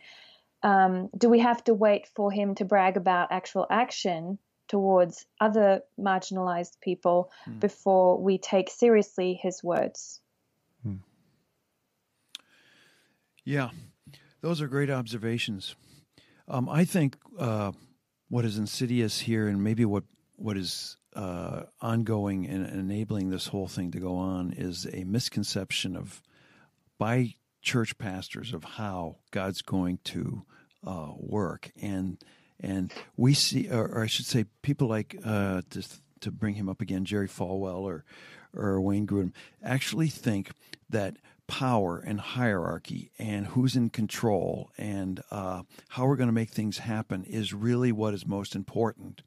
um, 0.62 1.10
do 1.16 1.28
we 1.28 1.40
have 1.40 1.62
to 1.64 1.74
wait 1.74 2.08
for 2.14 2.32
him 2.32 2.54
to 2.54 2.64
brag 2.64 2.96
about 2.96 3.28
actual 3.30 3.66
action 3.68 4.38
towards 4.66 5.26
other 5.38 5.82
marginalized 6.00 6.80
people 6.80 7.30
before 7.60 8.18
we 8.18 8.38
take 8.38 8.70
seriously 8.70 9.38
his 9.40 9.62
words? 9.62 10.20
Yeah, 13.44 13.70
those 14.40 14.62
are 14.62 14.68
great 14.68 14.88
observations. 14.88 15.76
Um, 16.46 16.68
I 16.68 16.84
think 16.84 17.16
uh, 17.38 17.72
what 18.28 18.44
is 18.44 18.58
insidious 18.58 19.20
here, 19.20 19.48
and 19.48 19.62
maybe 19.62 19.84
what 19.84 20.04
what 20.36 20.56
is 20.56 20.96
uh, 21.14 21.62
ongoing 21.80 22.46
and 22.46 22.66
enabling 22.66 23.30
this 23.30 23.46
whole 23.46 23.68
thing 23.68 23.92
to 23.92 24.00
go 24.00 24.16
on, 24.16 24.52
is 24.52 24.86
a 24.92 25.04
misconception 25.04 25.96
of 25.96 26.22
by 26.98 27.34
church 27.62 27.96
pastors 27.96 28.52
of 28.52 28.64
how 28.64 29.16
God's 29.30 29.62
going 29.62 29.98
to 30.04 30.44
uh, 30.86 31.12
work, 31.16 31.70
and 31.80 32.18
and 32.60 32.92
we 33.16 33.32
see, 33.34 33.70
or, 33.70 33.86
or 33.86 34.02
I 34.02 34.06
should 34.06 34.26
say, 34.26 34.44
people 34.62 34.88
like 34.88 35.16
uh, 35.24 35.62
to 35.70 35.82
to 36.20 36.30
bring 36.30 36.54
him 36.54 36.68
up 36.68 36.82
again, 36.82 37.04
Jerry 37.04 37.28
Falwell 37.28 37.80
or 37.80 38.04
or 38.54 38.80
Wayne 38.80 39.06
Grudem, 39.06 39.32
actually 39.62 40.08
think 40.08 40.50
that 40.90 41.16
power 41.46 41.98
and 41.98 42.20
hierarchy 42.20 43.10
and 43.18 43.46
who's 43.48 43.76
in 43.76 43.90
control 43.90 44.70
and 44.78 45.22
uh, 45.30 45.62
how 45.88 46.06
we're 46.06 46.16
going 46.16 46.28
to 46.28 46.32
make 46.32 46.50
things 46.50 46.78
happen 46.78 47.24
is 47.24 47.52
really 47.52 47.92
what 47.92 48.14
is 48.14 48.26
most 48.26 48.54
important. 48.54 49.22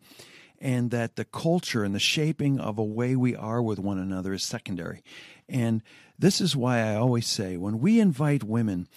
And 0.59 0.89
that 0.89 1.15
the 1.15 1.25
culture 1.25 1.83
and 1.83 1.93
the 1.93 1.99
shaping 1.99 2.59
of 2.59 2.79
a 2.79 2.83
way 2.83 3.15
we 3.15 3.35
are 3.35 3.61
with 3.61 3.77
one 3.77 3.99
another 3.99 4.33
is 4.33 4.43
secondary. 4.43 5.03
And 5.47 5.83
this 6.17 6.41
is 6.41 6.55
why 6.55 6.79
I 6.79 6.95
always 6.95 7.27
say 7.27 7.57
when 7.57 7.79
we 7.79 7.99
invite 7.99 8.43
women, 8.43 8.87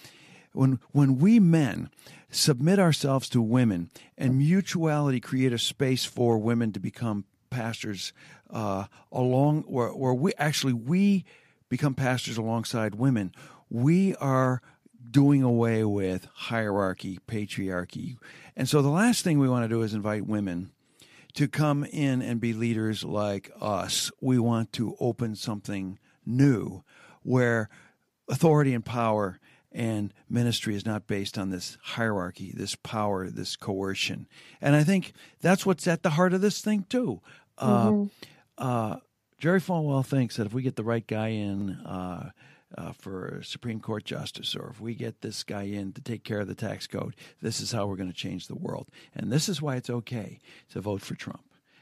when 0.53 0.79
when 0.91 1.19
we 1.19 1.39
men 1.39 1.91
submit 2.31 2.79
ourselves 2.79 3.29
to 3.29 3.41
women 3.41 3.91
and 4.17 4.37
mutuality 4.37 5.19
create 5.19 5.53
a 5.53 5.59
space 5.59 6.05
for 6.05 6.37
women 6.37 6.71
to 6.71 6.79
become 6.79 7.25
pastors 7.49 8.13
uh, 8.49 8.85
along 9.11 9.63
where, 9.63 9.89
where 9.89 10.13
we 10.13 10.33
actually 10.37 10.73
we 10.73 11.25
become 11.71 11.95
pastors 11.95 12.37
alongside 12.37 12.95
women 12.95 13.31
we 13.69 14.13
are 14.17 14.61
doing 15.09 15.41
away 15.41 15.83
with 15.83 16.27
hierarchy 16.33 17.17
patriarchy 17.27 18.17
and 18.55 18.67
so 18.69 18.81
the 18.81 18.89
last 18.89 19.23
thing 19.23 19.39
we 19.39 19.49
want 19.49 19.63
to 19.63 19.69
do 19.69 19.81
is 19.81 19.93
invite 19.93 20.27
women 20.27 20.71
to 21.33 21.47
come 21.47 21.85
in 21.85 22.21
and 22.21 22.41
be 22.41 22.53
leaders 22.53 23.03
like 23.03 23.49
us 23.59 24.11
we 24.19 24.37
want 24.37 24.71
to 24.73 24.95
open 24.99 25.35
something 25.35 25.97
new 26.25 26.83
where 27.23 27.69
authority 28.29 28.73
and 28.73 28.85
power 28.85 29.39
and 29.71 30.13
ministry 30.29 30.75
is 30.75 30.85
not 30.85 31.07
based 31.07 31.37
on 31.37 31.49
this 31.49 31.77
hierarchy, 31.81 32.51
this 32.53 32.75
power, 32.75 33.29
this 33.29 33.55
coercion. 33.55 34.27
And 34.59 34.75
I 34.75 34.83
think 34.83 35.13
that's 35.39 35.65
what's 35.65 35.87
at 35.87 36.03
the 36.03 36.11
heart 36.11 36.33
of 36.33 36.41
this 36.41 36.61
thing, 36.61 36.85
too. 36.89 37.21
Uh, 37.57 38.05
uh, 38.57 38.97
Jerry 39.41 39.59
Falwell 39.59 40.05
thinks 40.05 40.35
that 40.37 40.45
if 40.45 40.53
we 40.53 40.61
get 40.61 40.75
the 40.75 40.83
right 40.83 41.05
guy 41.07 41.29
in 41.29 41.71
uh, 41.83 42.29
uh, 42.77 42.91
for 42.91 43.41
Supreme 43.43 43.79
Court 43.79 44.03
justice, 44.05 44.55
or 44.55 44.69
if 44.69 44.79
we 44.79 44.93
get 44.93 45.21
this 45.21 45.41
guy 45.43 45.63
in 45.63 45.93
to 45.93 46.01
take 46.01 46.23
care 46.23 46.41
of 46.41 46.47
the 46.47 46.53
tax 46.53 46.85
code, 46.85 47.15
this 47.41 47.59
is 47.59 47.71
how 47.71 47.87
we're 47.87 47.95
going 47.95 48.11
to 48.11 48.15
change 48.15 48.47
the 48.47 48.55
world. 48.55 48.87
And 49.15 49.31
this 49.31 49.49
is 49.49 49.59
why 49.59 49.77
it's 49.77 49.89
okay 49.89 50.37
to 50.73 50.79
vote 50.79 51.01
for 51.01 51.15
Trump. 51.15 51.41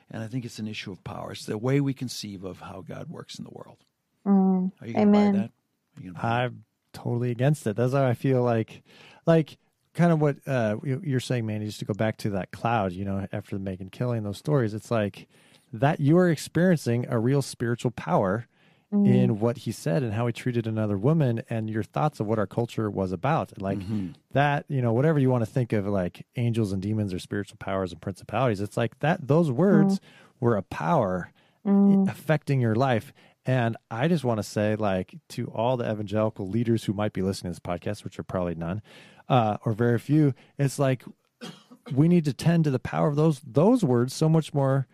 And 0.10 0.24
I 0.24 0.28
think 0.28 0.45
it's 0.45 0.58
an 0.58 0.69
issue 0.69 0.93
of 0.93 1.04
power. 1.04 1.34
It's 1.34 1.45
the 1.45 1.58
way 1.58 1.82
we 1.82 1.93
conceive 1.93 2.45
of 2.45 2.62
how 2.62 2.80
God 2.88 3.10
works 3.10 3.38
in 3.38 3.43
the 3.43 3.52
world. 3.52 3.80
Mm, 4.26 4.72
Are 4.82 4.88
you 4.88 4.93
going 4.93 5.08
to 5.08 5.12
buy 5.12 5.19
amen. 5.19 5.34
that? 5.34 5.52
Are 5.98 6.02
you 6.02 6.12
gonna 6.13 6.24
buy? 6.24 6.43
I'm 6.45 6.63
totally 6.93 7.30
against 7.32 7.67
it. 7.67 7.76
That's 7.76 7.91
how 7.91 8.06
I 8.06 8.13
feel 8.13 8.41
like, 8.41 8.84
like 9.28 9.58
kind 9.93 10.13
of 10.13 10.22
what 10.22 10.38
uh, 10.48 10.78
you- 10.82 11.02
you're 11.04 11.19
saying, 11.19 11.45
Mandy. 11.45 11.65
Just 11.65 11.80
to 11.80 11.86
go 11.86 11.93
back 11.93 12.15
to 12.19 12.30
that 12.32 12.52
cloud, 12.52 12.93
you 12.93 13.04
know, 13.04 13.28
after 13.34 13.58
the 13.58 13.63
Megyn 13.69 13.91
Kelly 13.91 14.17
those 14.22 14.38
stories, 14.38 14.74
it's 14.74 14.89
like 14.89 15.28
that 15.71 15.99
you 15.99 16.17
are 16.17 16.29
experiencing 16.29 17.05
a 17.10 17.19
real 17.19 17.41
spiritual 17.41 17.91
power 17.91 18.47
in 18.91 19.05
mm-hmm. 19.05 19.39
what 19.39 19.60
he 19.60 19.71
said 19.71 20.01
and 20.01 20.13
how 20.13 20.25
he 20.25 20.34
treated 20.34 20.65
another 20.65 20.97
woman, 20.97 21.43
and 21.47 21.69
your 21.69 21.84
thoughts 21.84 22.19
of 22.19 22.25
what 22.25 22.39
our 22.39 22.47
culture 22.47 22.89
was 22.89 23.12
about. 23.12 23.62
Like 23.62 23.77
mm-hmm. 23.77 24.10
that, 24.32 24.65
you 24.67 24.82
know, 24.82 24.93
whatever 24.93 25.19
you 25.19 25.29
want 25.29 25.45
to 25.45 25.51
think 25.51 25.73
of, 25.73 25.86
like 25.86 26.25
angels 26.38 26.71
and 26.71 26.82
demons 26.82 27.13
or 27.13 27.19
spiritual 27.19 27.58
powers 27.60 27.91
and 27.91 28.01
principalities. 28.01 28.62
It's 28.62 28.77
like 28.77 28.97
that. 28.99 29.27
Those 29.27 29.51
words 29.51 29.95
mm-hmm. 29.95 30.45
were 30.45 30.58
a 30.58 30.63
power 30.63 31.32
affecting 32.08 32.60
your 32.60 32.73
life. 32.73 33.13
And 33.45 33.77
I 33.91 34.08
just 34.08 34.23
want 34.23 34.39
to 34.39 34.43
say, 34.43 34.75
like, 34.75 35.15
to 35.29 35.47
all 35.47 35.77
the 35.77 35.89
evangelical 35.89 36.47
leaders 36.47 36.86
who 36.86 36.93
might 36.93 37.13
be 37.13 37.21
listening 37.21 37.53
to 37.53 37.60
this 37.60 37.79
podcast, 37.79 38.03
which 38.03 38.17
are 38.17 38.23
probably 38.23 38.55
none, 38.55 38.82
uh, 39.27 39.58
or 39.65 39.73
very 39.73 39.99
few, 39.99 40.34
it's 40.58 40.79
like 40.79 41.03
we 41.93 42.08
need 42.08 42.25
to 42.25 42.34
tend 42.34 42.63
to 42.63 42.71
the 42.71 42.79
power 42.79 43.08
of 43.08 43.15
those 43.15 43.39
those 43.45 43.84
words 43.84 44.15
so 44.15 44.27
much 44.27 44.51
more, 44.51 44.88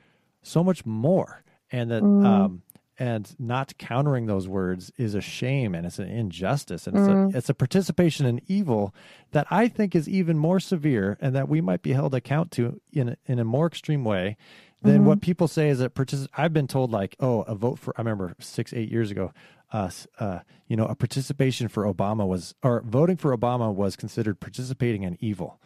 so 0.46 0.64
much 0.64 0.86
more, 0.86 1.44
and 1.72 1.92
that 1.92 2.04
um, 2.04 2.62
and 2.98 3.36
not 3.40 3.78
countering 3.78 4.26
those 4.26 4.48
words 4.48 4.92
is 4.98 5.16
a 5.16 5.22
shame 5.22 5.76
and 5.76 5.86
it's 5.86 6.00
an 6.00 6.08
injustice. 6.08 6.88
And 6.88 6.98
it's, 6.98 7.08
a, 7.08 7.38
it's 7.38 7.50
a 7.50 7.54
participation 7.54 8.26
in 8.26 8.42
evil 8.48 8.96
that 9.32 9.48
I 9.52 9.68
think 9.68 9.96
is 9.96 10.08
even 10.08 10.38
more 10.38 10.60
severe 10.60 11.18
and 11.20 11.36
that 11.36 11.50
we 11.50 11.60
might 11.60 11.82
be 11.82 11.94
held 11.94 12.16
account 12.16 12.52
to 12.52 12.80
in 12.94 13.18
in 13.26 13.40
a 13.40 13.44
more 13.44 13.68
extreme 13.68 14.04
way 14.04 14.38
than 14.82 15.04
what 15.04 15.20
people 15.20 15.48
say 15.48 15.70
is 15.70 15.80
that 15.80 15.96
partic- 15.96 16.28
I've 16.38 16.54
been 16.54 16.68
told 16.68 16.92
like 16.92 17.16
oh 17.20 17.42
a 17.42 17.56
vote 17.56 17.80
for 17.80 17.94
I 17.98 18.02
remember 18.02 18.36
six 18.40 18.72
eight 18.72 18.92
years 18.92 19.10
ago 19.12 19.34
uh, 19.74 19.90
uh 20.20 20.40
you 20.68 20.78
know 20.78 20.86
a 20.86 20.96
participation 20.96 21.68
for 21.68 21.92
Obama 21.92 22.28
was 22.28 22.54
or 22.64 22.82
voting 22.86 23.18
for 23.18 23.36
Obama 23.36 23.74
was 23.74 23.96
considered 23.96 24.40
participating 24.40 25.04
in 25.04 25.18
evil. 25.20 25.60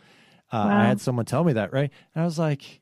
Uh, 0.51 0.67
I 0.67 0.85
had 0.85 0.99
someone 0.99 1.25
tell 1.25 1.43
me 1.43 1.53
that 1.53 1.71
right? 1.73 1.91
And 2.15 2.21
I 2.23 2.25
was 2.25 2.39
like 2.39 2.78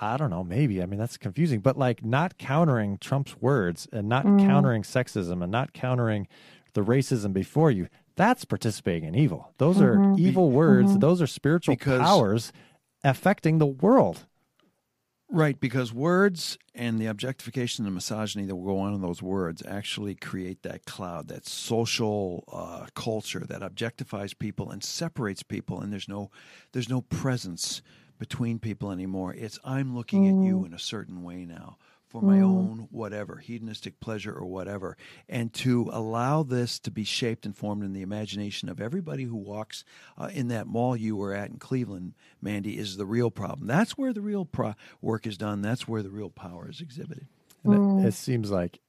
I 0.00 0.16
don't 0.16 0.30
know, 0.30 0.42
maybe. 0.42 0.82
I 0.82 0.86
mean, 0.86 0.98
that's 0.98 1.18
confusing, 1.18 1.60
but 1.60 1.76
like 1.76 2.04
not 2.04 2.38
countering 2.38 2.96
Trump's 2.98 3.36
words 3.36 3.86
and 3.92 4.08
not 4.08 4.24
mm. 4.24 4.40
countering 4.40 4.82
sexism 4.82 5.42
and 5.42 5.52
not 5.52 5.74
countering 5.74 6.26
the 6.72 6.82
racism 6.82 7.32
before 7.32 7.70
you, 7.70 7.88
that's 8.16 8.44
participating 8.44 9.08
in 9.08 9.14
evil. 9.14 9.52
Those 9.58 9.80
are 9.80 9.96
mm-hmm. 9.96 10.18
evil 10.18 10.50
words. 10.50 10.90
Mm-hmm. 10.90 11.00
Those 11.00 11.20
are 11.20 11.26
spiritual 11.26 11.74
Because- 11.74 12.00
powers 12.00 12.52
affecting 13.04 13.58
the 13.58 13.66
world. 13.66 14.26
Right, 15.32 15.60
because 15.60 15.92
words 15.94 16.58
and 16.74 16.98
the 16.98 17.06
objectification 17.06 17.86
and 17.86 17.94
misogyny 17.94 18.46
that 18.46 18.56
will 18.56 18.64
go 18.64 18.80
on 18.80 18.94
in 18.94 19.00
those 19.00 19.22
words 19.22 19.62
actually 19.64 20.16
create 20.16 20.64
that 20.64 20.86
cloud, 20.86 21.28
that 21.28 21.46
social 21.46 22.42
uh, 22.52 22.86
culture 22.96 23.44
that 23.48 23.62
objectifies 23.62 24.36
people 24.36 24.72
and 24.72 24.82
separates 24.82 25.44
people, 25.44 25.80
and 25.80 25.92
there's 25.92 26.08
no 26.08 26.32
there's 26.72 26.88
no 26.88 27.02
presence 27.02 27.80
between 28.20 28.60
people 28.60 28.92
anymore. 28.92 29.34
It's 29.34 29.58
I'm 29.64 29.96
looking 29.96 30.28
at 30.28 30.44
you 30.46 30.64
in 30.64 30.74
a 30.74 30.78
certain 30.78 31.24
way 31.24 31.44
now 31.44 31.78
for 32.06 32.20
my 32.20 32.40
own 32.40 32.88
whatever 32.90 33.36
hedonistic 33.38 33.98
pleasure 34.00 34.32
or 34.32 34.44
whatever, 34.44 34.96
and 35.28 35.52
to 35.54 35.88
allow 35.92 36.42
this 36.42 36.78
to 36.80 36.90
be 36.90 37.04
shaped 37.04 37.46
and 37.46 37.56
formed 37.56 37.84
in 37.84 37.92
the 37.92 38.02
imagination 38.02 38.68
of 38.68 38.80
everybody 38.80 39.24
who 39.24 39.36
walks 39.36 39.84
uh, 40.18 40.28
in 40.32 40.48
that 40.48 40.66
mall 40.66 40.96
you 40.96 41.16
were 41.16 41.32
at 41.32 41.50
in 41.50 41.56
Cleveland, 41.56 42.14
Mandy, 42.42 42.76
is 42.76 42.96
the 42.96 43.06
real 43.06 43.30
problem. 43.30 43.68
That's 43.68 43.96
where 43.96 44.12
the 44.12 44.20
real 44.20 44.44
pro- 44.44 44.74
work 45.00 45.26
is 45.26 45.38
done. 45.38 45.62
That's 45.62 45.86
where 45.86 46.02
the 46.02 46.10
real 46.10 46.30
power 46.30 46.68
is 46.68 46.80
exhibited. 46.80 47.26
And 47.62 48.04
it, 48.04 48.08
it 48.08 48.14
seems 48.14 48.50
like, 48.50 48.80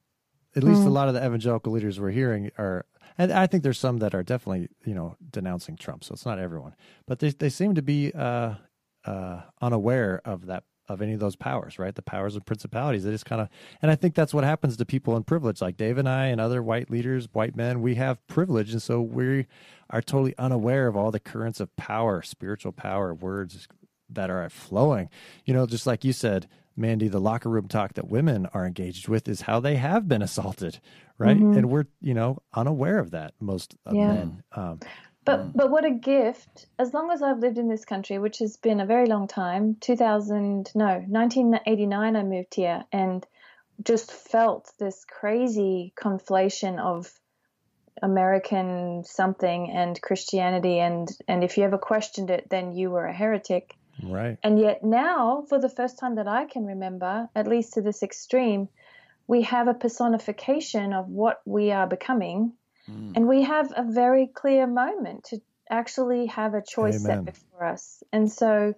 at 0.56 0.64
least 0.64 0.82
a 0.82 0.90
lot 0.90 1.08
of 1.08 1.14
the 1.14 1.24
evangelical 1.24 1.72
leaders 1.72 2.00
we're 2.00 2.10
hearing 2.10 2.50
are, 2.58 2.84
and 3.16 3.32
I 3.32 3.46
think 3.46 3.62
there's 3.62 3.78
some 3.78 3.98
that 3.98 4.14
are 4.14 4.24
definitely, 4.24 4.68
you 4.84 4.94
know, 4.94 5.16
denouncing 5.30 5.76
Trump. 5.76 6.02
So 6.02 6.12
it's 6.12 6.26
not 6.26 6.40
everyone, 6.40 6.74
but 7.06 7.20
they 7.20 7.30
they 7.30 7.50
seem 7.50 7.74
to 7.76 7.82
be 7.82 8.12
uh, 8.12 8.54
uh, 9.04 9.42
unaware 9.60 10.20
of 10.24 10.46
that 10.46 10.64
of 10.88 11.00
any 11.00 11.12
of 11.14 11.20
those 11.20 11.36
powers, 11.36 11.78
right? 11.78 11.94
The 11.94 12.02
powers 12.02 12.34
of 12.36 12.44
principalities. 12.44 13.04
They 13.04 13.12
just 13.12 13.24
kind 13.24 13.40
of, 13.40 13.48
and 13.80 13.90
I 13.90 13.94
think 13.94 14.14
that's 14.14 14.34
what 14.34 14.42
happens 14.44 14.76
to 14.76 14.84
people 14.84 15.16
in 15.16 15.22
privilege, 15.22 15.60
like 15.62 15.76
Dave 15.76 15.96
and 15.96 16.08
I 16.08 16.26
and 16.26 16.40
other 16.40 16.60
white 16.62 16.90
leaders, 16.90 17.28
white 17.32 17.54
men. 17.56 17.80
We 17.82 17.94
have 17.94 18.24
privilege, 18.26 18.72
and 18.72 18.82
so 18.82 19.00
we 19.00 19.46
are 19.90 20.02
totally 20.02 20.34
unaware 20.38 20.88
of 20.88 20.96
all 20.96 21.10
the 21.12 21.20
currents 21.20 21.60
of 21.60 21.74
power, 21.76 22.20
spiritual 22.20 22.72
power, 22.72 23.14
words 23.14 23.68
that 24.10 24.28
are 24.28 24.46
flowing. 24.50 25.08
You 25.44 25.54
know, 25.54 25.66
just 25.66 25.86
like 25.86 26.04
you 26.04 26.12
said, 26.12 26.48
Mandy, 26.76 27.08
the 27.08 27.20
locker 27.20 27.48
room 27.48 27.68
talk 27.68 27.94
that 27.94 28.08
women 28.08 28.46
are 28.52 28.66
engaged 28.66 29.06
with 29.08 29.28
is 29.28 29.42
how 29.42 29.60
they 29.60 29.76
have 29.76 30.08
been 30.08 30.20
assaulted, 30.20 30.80
right? 31.16 31.36
And 31.56 31.70
we're, 31.70 31.86
you 32.00 32.12
know, 32.12 32.38
unaware 32.54 32.98
of 32.98 33.12
that, 33.12 33.34
most 33.40 33.76
of 33.86 33.94
Yeah. 33.94 34.08
men. 34.08 34.42
Um, 34.52 34.80
But 35.24 35.40
mm. 35.40 35.52
but 35.54 35.70
what 35.70 35.84
a 35.84 35.90
gift! 35.90 36.66
As 36.78 36.92
long 36.92 37.10
as 37.10 37.22
I've 37.22 37.38
lived 37.38 37.58
in 37.58 37.68
this 37.68 37.84
country, 37.84 38.18
which 38.18 38.38
has 38.38 38.56
been 38.56 38.80
a 38.80 38.86
very 38.86 39.06
long 39.06 39.28
time, 39.28 39.76
2000 39.80 40.72
no 40.74 41.04
1989 41.08 42.16
I 42.16 42.22
moved 42.22 42.54
here 42.54 42.84
and 42.92 43.26
just 43.84 44.12
felt 44.12 44.72
this 44.78 45.04
crazy 45.04 45.92
conflation 45.96 46.78
of 46.78 47.12
American 48.02 49.04
something 49.04 49.70
and 49.70 50.00
Christianity 50.00 50.78
and 50.80 51.08
and 51.28 51.44
if 51.44 51.56
you 51.56 51.64
ever 51.64 51.78
questioned 51.78 52.30
it, 52.30 52.48
then 52.50 52.72
you 52.72 52.90
were 52.90 53.06
a 53.06 53.12
heretic. 53.12 53.76
right. 54.02 54.38
And 54.42 54.58
yet 54.58 54.82
now, 54.82 55.44
for 55.48 55.60
the 55.60 55.68
first 55.68 55.98
time 55.98 56.16
that 56.16 56.26
I 56.26 56.46
can 56.46 56.64
remember, 56.64 57.28
at 57.36 57.46
least 57.46 57.74
to 57.74 57.82
this 57.82 58.02
extreme, 58.02 58.68
we 59.26 59.42
have 59.42 59.68
a 59.68 59.74
personification 59.74 60.92
of 60.92 61.08
what 61.08 61.40
we 61.44 61.70
are 61.70 61.86
becoming. 61.86 62.54
Mm. 62.90 63.16
And 63.16 63.28
we 63.28 63.42
have 63.42 63.72
a 63.76 63.84
very 63.84 64.26
clear 64.26 64.66
moment 64.66 65.24
to 65.24 65.40
actually 65.70 66.26
have 66.26 66.54
a 66.54 66.62
choice 66.62 67.04
Amen. 67.04 67.24
set 67.24 67.34
before 67.34 67.64
us. 67.64 68.02
And 68.12 68.30
so 68.30 68.74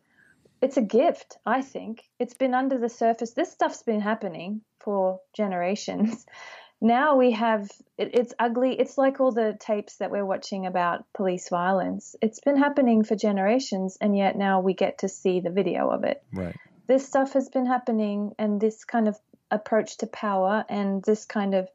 it's 0.61 0.77
a 0.77 0.83
gift, 0.83 1.37
I 1.45 1.63
think. 1.63 2.03
It's 2.19 2.35
been 2.35 2.55
under 2.55 2.79
the 2.79 2.89
surface. 2.89 3.33
This 3.33 3.53
stuff's 3.53 3.83
been 3.83 4.01
happening 4.01 4.63
for 4.81 5.21
generations. 5.35 6.25
Now 6.81 7.17
we 7.17 7.31
have 7.31 7.71
it, 7.97 8.11
it's 8.13 8.35
ugly. 8.39 8.79
It's 8.79 8.99
like 8.99 9.19
all 9.19 9.33
the 9.33 9.57
tapes 9.59 9.97
that 9.97 10.11
we're 10.11 10.27
watching 10.27 10.67
about 10.67 11.07
police 11.15 11.49
violence. 11.49 12.15
It's 12.21 12.41
been 12.41 12.59
happening 12.59 13.05
for 13.05 13.17
generations, 13.17 13.97
and 14.03 14.15
yet 14.15 14.37
now 14.37 14.61
we 14.61 14.75
get 14.75 14.99
to 14.99 15.09
see 15.09 15.41
the 15.41 15.49
video 15.49 15.89
of 15.89 16.05
it 16.05 16.23
Right. 16.31 16.55
this 16.87 17.07
stuff 17.07 17.33
has 17.33 17.49
been 17.49 17.65
happening 17.65 18.35
and 18.39 18.61
this 18.61 18.85
kind 18.85 19.09
of 19.09 19.17
approach 19.51 19.97
to 19.99 20.07
power 20.07 20.67
and 20.69 21.03
this 21.05 21.25
kind 21.25 21.55
of 21.55 21.69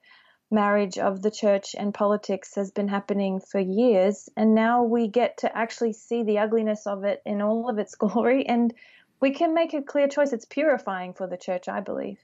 marriage 0.51 0.97
of 0.97 1.21
the 1.21 1.31
church 1.31 1.75
and 1.77 1.93
politics 1.93 2.55
has 2.55 2.71
been 2.71 2.87
happening 2.87 3.39
for 3.39 3.59
years 3.59 4.29
and 4.35 4.55
now 4.55 4.83
we 4.83 5.07
get 5.07 5.37
to 5.37 5.57
actually 5.57 5.93
see 5.93 6.23
the 6.23 6.39
ugliness 6.39 6.87
of 6.87 7.03
it 7.03 7.21
in 7.25 7.41
all 7.41 7.69
of 7.69 7.77
its 7.77 7.95
glory 8.03 8.47
and 8.47 8.73
we 9.21 9.31
can 9.31 9.53
make 9.53 9.73
a 9.73 9.81
clear 9.81 10.07
choice 10.07 10.33
it's 10.33 10.45
purifying 10.45 11.13
for 11.13 11.27
the 11.27 11.37
church 11.37 11.67
i 11.67 11.79
believe 11.79 12.17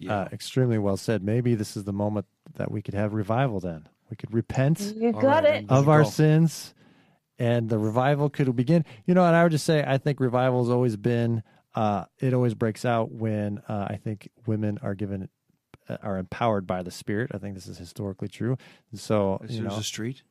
Yeah. 0.00 0.20
Uh, 0.20 0.28
extremely 0.32 0.78
well 0.78 0.96
said. 0.96 1.22
Maybe 1.22 1.54
this 1.54 1.76
is 1.76 1.84
the 1.84 1.92
moment 1.92 2.26
that 2.56 2.70
we 2.70 2.82
could 2.82 2.94
have 2.94 3.14
revival 3.14 3.58
then. 3.60 3.88
We 4.10 4.16
could 4.16 4.32
repent 4.34 4.80
you 4.80 5.12
got 5.12 5.44
right, 5.44 5.62
it 5.62 5.70
of 5.70 5.88
our 5.88 6.04
sins 6.04 6.74
and 7.38 7.68
the 7.68 7.78
revival 7.78 8.28
could 8.28 8.54
begin. 8.56 8.84
You 9.06 9.14
know, 9.14 9.24
and 9.24 9.36
I 9.36 9.42
would 9.42 9.52
just 9.52 9.64
say, 9.64 9.84
I 9.86 9.98
think 9.98 10.20
revival 10.20 10.62
has 10.62 10.70
always 10.70 10.96
been, 10.96 11.42
uh, 11.74 12.04
it 12.18 12.34
always 12.34 12.54
breaks 12.54 12.84
out 12.84 13.12
when 13.12 13.62
uh, 13.68 13.86
I 13.88 13.96
think 13.96 14.28
women 14.46 14.78
are 14.82 14.94
given, 14.94 15.28
are 16.02 16.18
empowered 16.18 16.66
by 16.66 16.82
the 16.82 16.90
Spirit. 16.90 17.30
I 17.34 17.38
think 17.38 17.54
this 17.54 17.66
is 17.66 17.78
historically 17.78 18.28
true. 18.28 18.56
So, 18.94 19.38
you 19.42 19.60
There's 19.60 19.74
know, 19.74 19.80
a 19.80 19.82
street. 19.82 20.22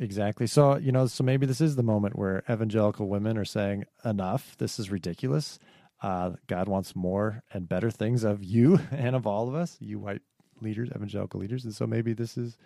Exactly. 0.00 0.46
So, 0.46 0.76
you 0.76 0.92
know, 0.92 1.06
so 1.06 1.22
maybe 1.22 1.46
this 1.46 1.60
is 1.60 1.76
the 1.76 1.82
moment 1.82 2.18
where 2.18 2.42
evangelical 2.50 3.08
women 3.08 3.38
are 3.38 3.44
saying, 3.44 3.84
enough, 4.04 4.56
this 4.58 4.78
is 4.78 4.90
ridiculous. 4.90 5.58
Uh, 6.02 6.32
God 6.48 6.68
wants 6.68 6.96
more 6.96 7.42
and 7.52 7.68
better 7.68 7.90
things 7.90 8.24
of 8.24 8.42
you 8.42 8.80
and 8.90 9.14
of 9.14 9.26
all 9.26 9.48
of 9.48 9.54
us, 9.54 9.76
you 9.80 9.98
white 9.98 10.22
leaders, 10.60 10.90
evangelical 10.94 11.40
leaders. 11.40 11.64
And 11.64 11.74
so 11.74 11.86
maybe 11.86 12.12
this 12.12 12.36
is 12.36 12.56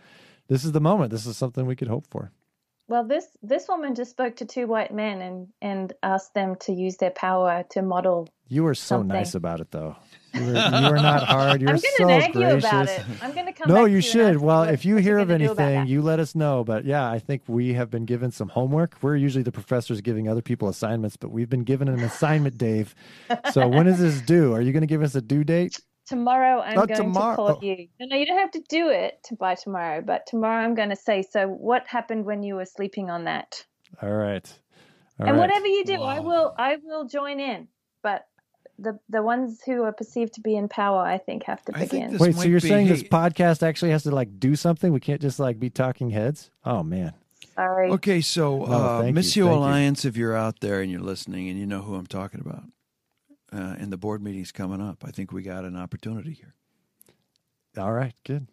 this 0.48 0.64
is 0.64 0.72
the 0.72 0.80
moment. 0.80 1.11
This 1.11 1.26
is 1.26 1.37
something 1.37 1.66
we 1.66 1.76
could 1.76 1.88
hope 1.88 2.06
for. 2.11 2.32
Well 2.88 3.05
this 3.05 3.27
this 3.42 3.68
woman 3.68 3.94
just 3.94 4.11
spoke 4.11 4.37
to 4.37 4.44
two 4.44 4.66
white 4.66 4.92
men 4.92 5.20
and 5.22 5.48
and 5.62 5.92
asked 6.03 6.35
them 6.35 6.57
to 6.61 6.72
use 6.72 6.96
their 6.96 7.11
power 7.11 7.64
to 7.70 7.83
model 7.83 8.29
You 8.48 8.64
were 8.64 8.74
so 8.74 8.96
Something. 8.96 9.09
nice 9.09 9.35
about 9.35 9.61
it 9.61 9.70
though. 9.70 9.96
You 10.35 10.40
were, 10.44 10.53
you 10.53 10.90
were 10.90 11.03
not 11.11 11.22
hard. 11.35 11.61
You're 11.61 11.70
i'm 11.70 11.79
so 11.79 11.88
going 11.98 12.20
to 12.20 12.27
nag 12.27 12.33
gracious. 12.33 12.62
you 12.64 12.68
about 12.68 12.88
it 12.88 13.03
i'm 13.22 13.33
going 13.35 13.46
to 13.46 13.53
come 13.53 13.68
No, 13.68 13.83
back 13.85 13.90
you 13.92 13.96
to 14.03 14.09
should. 14.12 14.35
ask 14.37 14.44
Well, 14.44 14.61
what- 14.61 14.74
if 14.74 14.85
you 14.85 14.96
hear 14.96 15.18
of 15.18 15.29
gonna 15.29 15.44
do 15.46 15.53
about 15.53 15.64
anything, 15.72 15.87
you 15.92 16.03
let 16.03 16.18
us 16.20 16.35
know. 16.35 16.64
But 16.64 16.85
yeah, 16.85 17.11
I 17.11 17.18
think 17.18 17.42
we 17.46 17.72
have 17.74 17.90
been 17.90 18.05
given 18.05 18.31
some 18.31 18.48
homework. 18.48 18.96
We're 19.03 19.16
usually 19.16 19.42
the 19.44 19.53
professors 19.53 20.01
giving 20.01 20.29
other 20.29 20.42
people 20.42 20.68
assignments, 20.68 21.16
but 21.16 21.31
we've 21.31 21.48
been 21.51 21.64
given 21.64 21.88
an 21.88 22.01
assignment, 22.01 22.57
Dave. 22.59 22.94
So 23.53 23.66
when 23.68 23.87
is 23.87 23.98
this 24.01 24.20
due? 24.20 24.53
Are 24.55 24.61
you 24.61 24.72
going 24.72 24.83
to 24.83 24.87
give 24.94 25.03
us 25.03 25.14
a 25.14 25.20
due 25.22 25.44
date? 25.44 25.81
Tomorrow 26.09 26.61
I'm 26.61 26.75
Not 26.75 26.88
going 26.88 27.01
tomorrow. 27.01 27.37
to 27.37 27.55
call 27.55 27.64
you. 27.64 27.88
No, 28.01 28.07
no, 28.07 28.16
you 28.16 28.25
don't 28.27 28.38
have 28.38 28.51
to 28.53 28.62
do 28.68 28.88
it 28.88 29.21
to 29.25 29.37
by 29.37 29.55
tomorrow, 29.55 30.01
but 30.01 30.27
tomorrow 30.27 30.64
I'm 30.64 30.75
going 30.75 30.88
to 30.88 30.97
say, 30.97 31.23
so 31.23 31.47
what 31.47 31.87
happened 31.87 32.25
when 32.25 32.42
you 32.42 32.55
were 32.55 32.64
sleeping 32.64 33.11
on 33.11 33.25
that? 33.25 33.64
All 34.01 34.11
right. 34.11 34.51
All 35.21 35.27
and 35.27 35.37
right. 35.37 35.40
whatever 35.40 35.66
you 35.66 35.85
do, 35.85 36.01
I 36.03 36.21
will 36.21 36.55
I 36.57 36.77
will 36.83 37.05
join 37.07 37.40
in. 37.40 37.68
But 38.03 38.27
the 38.79 38.99
the 39.09 39.23
ones 39.23 39.61
who 39.66 39.83
are 39.83 39.92
perceived 39.92 40.35
to 40.35 40.40
be 40.40 40.57
in 40.57 40.68
power, 40.68 41.01
I 41.03 41.18
think, 41.18 41.44
have 41.44 41.62
to 41.66 41.73
begin. 41.73 42.16
Wait, 42.18 42.37
so 42.37 42.44
you're 42.44 42.61
be- 42.61 42.68
saying 42.68 42.87
this 42.88 43.03
podcast 43.03 43.62
actually 43.66 43.90
has 43.90 44.05
to 44.05 44.11
like 44.11 44.38
do 44.38 44.57
something? 44.57 44.92
We 44.92 45.01
can't 45.01 45.21
just 45.21 45.38
like 45.38 45.59
be 45.59 45.68
talking 45.71 46.11
heads? 46.11 46.51
Oh 46.64 46.83
man. 46.83 47.12
Sorry. 47.55 47.90
Okay, 47.90 48.21
so 48.21 48.59
No, 48.59 48.73
uh, 48.73 49.03
thank 49.03 49.16
Missio 49.16 49.25
thank 49.25 49.37
you. 49.37 49.51
Alliance, 49.51 50.05
if 50.05 50.16
you're 50.16 50.37
out 50.37 50.61
there 50.61 50.81
and 50.81 50.90
you're 50.92 51.01
listening 51.01 51.49
and 51.49 51.59
you 51.59 51.66
know 51.66 51.83
who 51.83 51.97
I'm 51.97 52.07
talking 52.07 52.40
about, 52.40 52.62
uh, 53.52 53.76
and 53.78 53.92
the 53.92 53.96
board 53.96 54.22
meeting's 54.22 54.52
coming 54.52 54.80
up, 54.80 55.04
I 55.04 55.11
think 55.11 55.32
we 55.32 55.42
got 55.42 55.64
an 55.64 55.76
opportunity 55.76 56.32
here. 56.32 56.54
All 57.76 57.92
right, 57.92 58.14
good. 58.24 58.48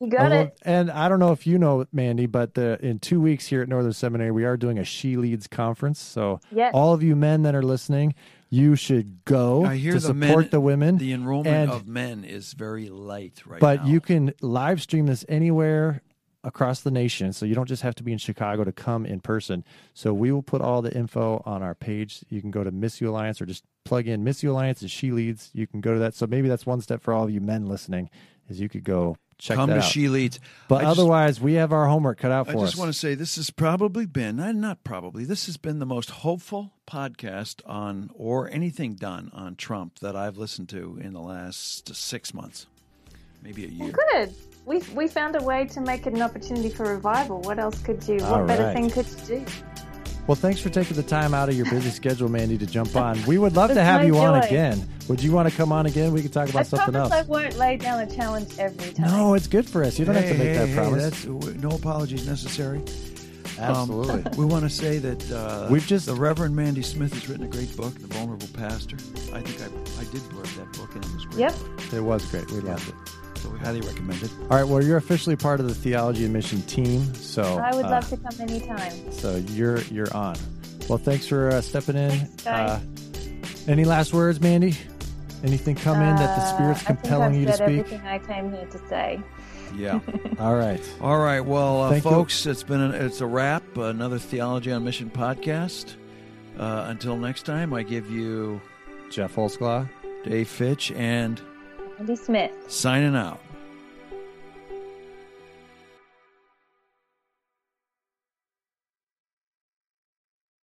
You 0.00 0.08
got 0.08 0.30
well, 0.30 0.40
it. 0.44 0.58
And 0.62 0.90
I 0.90 1.08
don't 1.10 1.18
know 1.18 1.32
if 1.32 1.46
you 1.46 1.58
know, 1.58 1.84
Mandy, 1.92 2.24
but 2.26 2.54
the, 2.54 2.78
in 2.80 3.00
two 3.00 3.20
weeks 3.20 3.46
here 3.46 3.60
at 3.60 3.68
Northern 3.68 3.92
Seminary, 3.92 4.30
we 4.30 4.44
are 4.44 4.56
doing 4.56 4.78
a 4.78 4.84
She 4.84 5.16
Leads 5.16 5.46
conference. 5.46 6.00
So 6.00 6.40
Yes. 6.50 6.70
all 6.72 6.94
of 6.94 7.02
you 7.02 7.14
men 7.16 7.42
that 7.42 7.54
are 7.54 7.62
listening, 7.62 8.14
you 8.48 8.76
should 8.76 9.24
go 9.26 9.64
I 9.66 9.76
hear 9.76 9.92
to 9.92 9.98
the 10.00 10.06
support 10.06 10.44
men- 10.44 10.50
the 10.50 10.60
women. 10.60 10.96
The 10.96 11.12
enrollment 11.12 11.54
And- 11.54 11.70
of 11.70 11.86
men 11.86 12.24
is 12.24 12.54
very 12.54 12.88
light 12.88 13.42
right 13.44 13.60
but 13.60 13.76
now. 13.76 13.82
But 13.82 13.90
you 13.90 14.00
can 14.00 14.32
live 14.40 14.80
stream 14.80 15.04
this 15.06 15.24
anywhere 15.28 16.02
across 16.42 16.80
the 16.80 16.90
nation 16.90 17.34
so 17.34 17.44
you 17.44 17.54
don't 17.54 17.68
just 17.68 17.82
have 17.82 17.94
to 17.94 18.02
be 18.02 18.12
in 18.12 18.16
chicago 18.18 18.64
to 18.64 18.72
come 18.72 19.04
in 19.04 19.20
person 19.20 19.62
so 19.92 20.14
we 20.14 20.32
will 20.32 20.42
put 20.42 20.62
all 20.62 20.80
the 20.80 20.90
info 20.96 21.42
on 21.44 21.62
our 21.62 21.74
page 21.74 22.24
you 22.30 22.40
can 22.40 22.50
go 22.50 22.64
to 22.64 22.72
Missio 22.72 23.08
Alliance 23.08 23.42
or 23.42 23.44
just 23.44 23.62
plug 23.84 24.06
in 24.06 24.24
Missio 24.24 24.50
Alliance 24.50 24.82
and 24.82 24.90
she 24.90 25.10
leads 25.10 25.50
you 25.52 25.66
can 25.66 25.80
go 25.80 25.92
to 25.94 26.00
that 26.00 26.14
so 26.14 26.26
maybe 26.26 26.48
that's 26.48 26.66
one 26.66 26.80
step 26.80 27.00
for 27.02 27.12
all 27.14 27.24
of 27.24 27.30
you 27.30 27.40
men 27.40 27.66
listening 27.66 28.10
is 28.48 28.60
you 28.60 28.68
could 28.68 28.84
go 28.84 29.16
check 29.38 29.56
come 29.56 29.70
that 29.70 29.76
to 29.76 29.80
out 29.80 29.86
She 29.90 30.08
Leads. 30.08 30.38
but 30.68 30.76
I 30.76 30.80
just- 30.82 30.98
otherwise 30.98 31.40
we 31.40 31.54
have 31.54 31.72
our 31.72 31.86
homework 31.86 32.18
cut 32.18 32.30
out 32.30 32.46
for 32.46 32.52
us. 32.52 32.56
I 32.56 32.60
just 32.66 32.74
us 32.74 32.78
want 32.78 32.92
to 32.92 32.98
say 32.98 33.14
this 33.14 33.36
has 33.36 33.48
probably 33.48 34.04
been, 34.04 34.38
uh, 34.38 34.52
not 34.52 34.84
probably, 34.84 35.24
this 35.24 35.46
has 35.46 35.56
been 35.56 35.78
the 35.78 35.86
most 35.86 36.10
hopeful 36.10 36.72
podcast 36.86 37.62
on, 37.64 38.10
or 38.14 38.50
anything 38.50 38.96
done 38.96 39.30
on 39.32 39.56
Trump 39.56 40.00
that 40.00 40.14
I've 40.14 40.36
listened 40.36 40.68
to 40.70 40.98
in 41.02 41.14
the 41.14 41.20
last 41.22 41.94
six 41.94 42.34
months, 42.34 42.66
maybe 43.42 43.64
a 43.64 43.68
year. 43.68 43.92
Good. 44.12 44.34
We 44.66 44.80
we 44.94 45.08
found 45.08 45.36
a 45.36 45.42
way 45.42 45.64
to 45.68 45.80
make 45.80 46.06
it 46.06 46.12
an 46.12 46.20
opportunity 46.20 46.68
for 46.68 46.84
revival. 46.84 47.40
What 47.40 47.58
else 47.58 47.80
could 47.80 48.06
you? 48.06 48.18
All 48.22 48.40
what 48.40 48.46
better 48.46 48.74
thing 48.74 48.90
could 48.90 49.06
you 49.26 49.38
do? 49.38 49.46
Well 50.30 50.36
thanks 50.36 50.60
for 50.60 50.68
taking 50.68 50.94
the 50.94 51.02
time 51.02 51.34
out 51.34 51.48
of 51.48 51.56
your 51.56 51.68
busy 51.70 51.90
schedule 51.90 52.28
mandy 52.28 52.56
to 52.56 52.64
jump 52.64 52.94
on 52.94 53.20
we 53.26 53.36
would 53.36 53.56
love 53.56 53.68
to 53.74 53.82
have 53.82 54.02
my 54.02 54.06
you 54.06 54.16
on 54.16 54.40
joy. 54.40 54.46
again 54.46 54.88
would 55.08 55.20
you 55.20 55.32
want 55.32 55.48
to 55.50 55.56
come 55.56 55.72
on 55.72 55.86
again 55.86 56.12
we 56.12 56.22
could 56.22 56.32
talk 56.32 56.48
about 56.48 56.60
I 56.60 56.62
something 56.62 56.94
else 56.94 57.10
I 57.10 57.22
won't 57.22 57.56
lay 57.56 57.76
down 57.76 57.98
a 57.98 58.06
challenge 58.14 58.56
every 58.56 58.92
time. 58.92 59.08
no 59.08 59.34
it's 59.34 59.48
good 59.48 59.68
for 59.68 59.82
us 59.82 59.98
you 59.98 60.04
don't 60.04 60.14
have 60.14 60.28
to 60.28 60.34
make 60.34 60.50
hey, 60.50 60.54
that 60.54 60.68
hey, 60.68 60.74
promise 60.76 61.24
that's- 61.24 61.56
no 61.56 61.70
apologies 61.70 62.28
necessary. 62.28 62.80
Absolutely. 63.58 64.22
Um, 64.24 64.36
we 64.38 64.44
want 64.44 64.62
to 64.62 64.70
say 64.70 64.98
that 64.98 65.32
uh, 65.32 65.66
We've 65.68 65.84
just- 65.86 66.06
the 66.06 66.14
Reverend 66.14 66.54
Mandy 66.54 66.80
Smith 66.82 67.12
has 67.12 67.28
written 67.28 67.44
a 67.44 67.48
great 67.48 67.76
book, 67.76 67.92
The 67.98 68.06
Vulnerable 68.06 68.46
Pastor. 68.54 68.96
I 69.34 69.40
think 69.42 69.60
I, 69.60 70.00
I 70.00 70.04
did 70.04 70.22
blurb 70.30 70.54
that 70.56 70.72
book, 70.78 70.94
and 70.94 71.04
it 71.04 71.12
was 71.12 71.26
great. 71.26 71.40
Yep. 71.40 71.58
book. 71.58 71.92
It 71.92 72.00
was 72.00 72.24
great. 72.30 72.50
We 72.52 72.60
loved 72.60 72.88
it. 72.88 72.94
So 73.42 73.48
we 73.50 73.58
highly 73.58 73.80
recommend 73.80 74.22
it. 74.22 74.30
All 74.42 74.48
right. 74.58 74.64
Well, 74.64 74.82
you're 74.82 74.96
officially 74.98 75.36
part 75.36 75.60
of 75.60 75.66
the 75.68 75.74
theology 75.74 76.24
and 76.24 76.32
mission 76.32 76.62
team. 76.62 77.14
So 77.14 77.42
I 77.42 77.74
would 77.74 77.86
uh, 77.86 77.90
love 77.90 78.08
to 78.10 78.16
come 78.16 78.40
anytime. 78.40 79.12
So 79.12 79.36
you're 79.52 79.80
you're 79.82 80.14
on. 80.14 80.36
Well, 80.88 80.98
thanks 80.98 81.26
for 81.26 81.48
uh, 81.50 81.60
stepping 81.60 81.96
in. 81.96 82.10
Thanks. 82.10 82.46
Uh, 82.46 83.70
any 83.70 83.84
last 83.84 84.12
words, 84.12 84.40
Mandy? 84.40 84.76
Anything 85.44 85.74
come 85.76 85.96
in 86.02 86.16
that 86.16 86.36
the 86.36 86.42
Uh, 86.42 86.54
Spirit's 86.54 86.80
I 86.82 86.84
think 86.86 87.00
compelling 87.00 87.32
I've 87.34 87.40
you 87.40 87.46
to 87.46 87.52
said 87.52 87.66
speak? 87.68 87.78
everything 87.78 88.06
I 88.06 88.18
came 88.18 88.50
here 88.52 88.66
to 88.66 88.78
say. 88.88 89.20
Yeah. 89.76 90.00
All 90.40 90.56
right. 90.56 90.82
All 91.00 91.18
right. 91.18 91.40
Well, 91.40 91.82
uh, 91.82 91.90
Thank 91.90 92.04
you. 92.04 92.10
folks, 92.10 92.44
it's 92.44 92.62
been 92.64 92.80
a, 92.82 92.90
it's 92.90 93.20
a 93.20 93.26
wrap. 93.26 93.62
Another 93.78 94.18
Theology 94.18 94.72
on 94.72 94.84
Mission 94.84 95.08
podcast. 95.10 95.94
Uh, 96.58 96.86
until 96.88 97.16
next 97.16 97.44
time, 97.46 97.72
I 97.72 97.82
give 97.84 98.10
you 98.10 98.60
Jeff 99.10 99.34
Holsclaw. 99.36 99.88
Dave 100.24 100.48
Fitch 100.48 100.90
and 100.92 101.40
Mandy 102.00 102.16
Smith. 102.16 102.50
signing 102.66 103.14
out. 103.14 103.38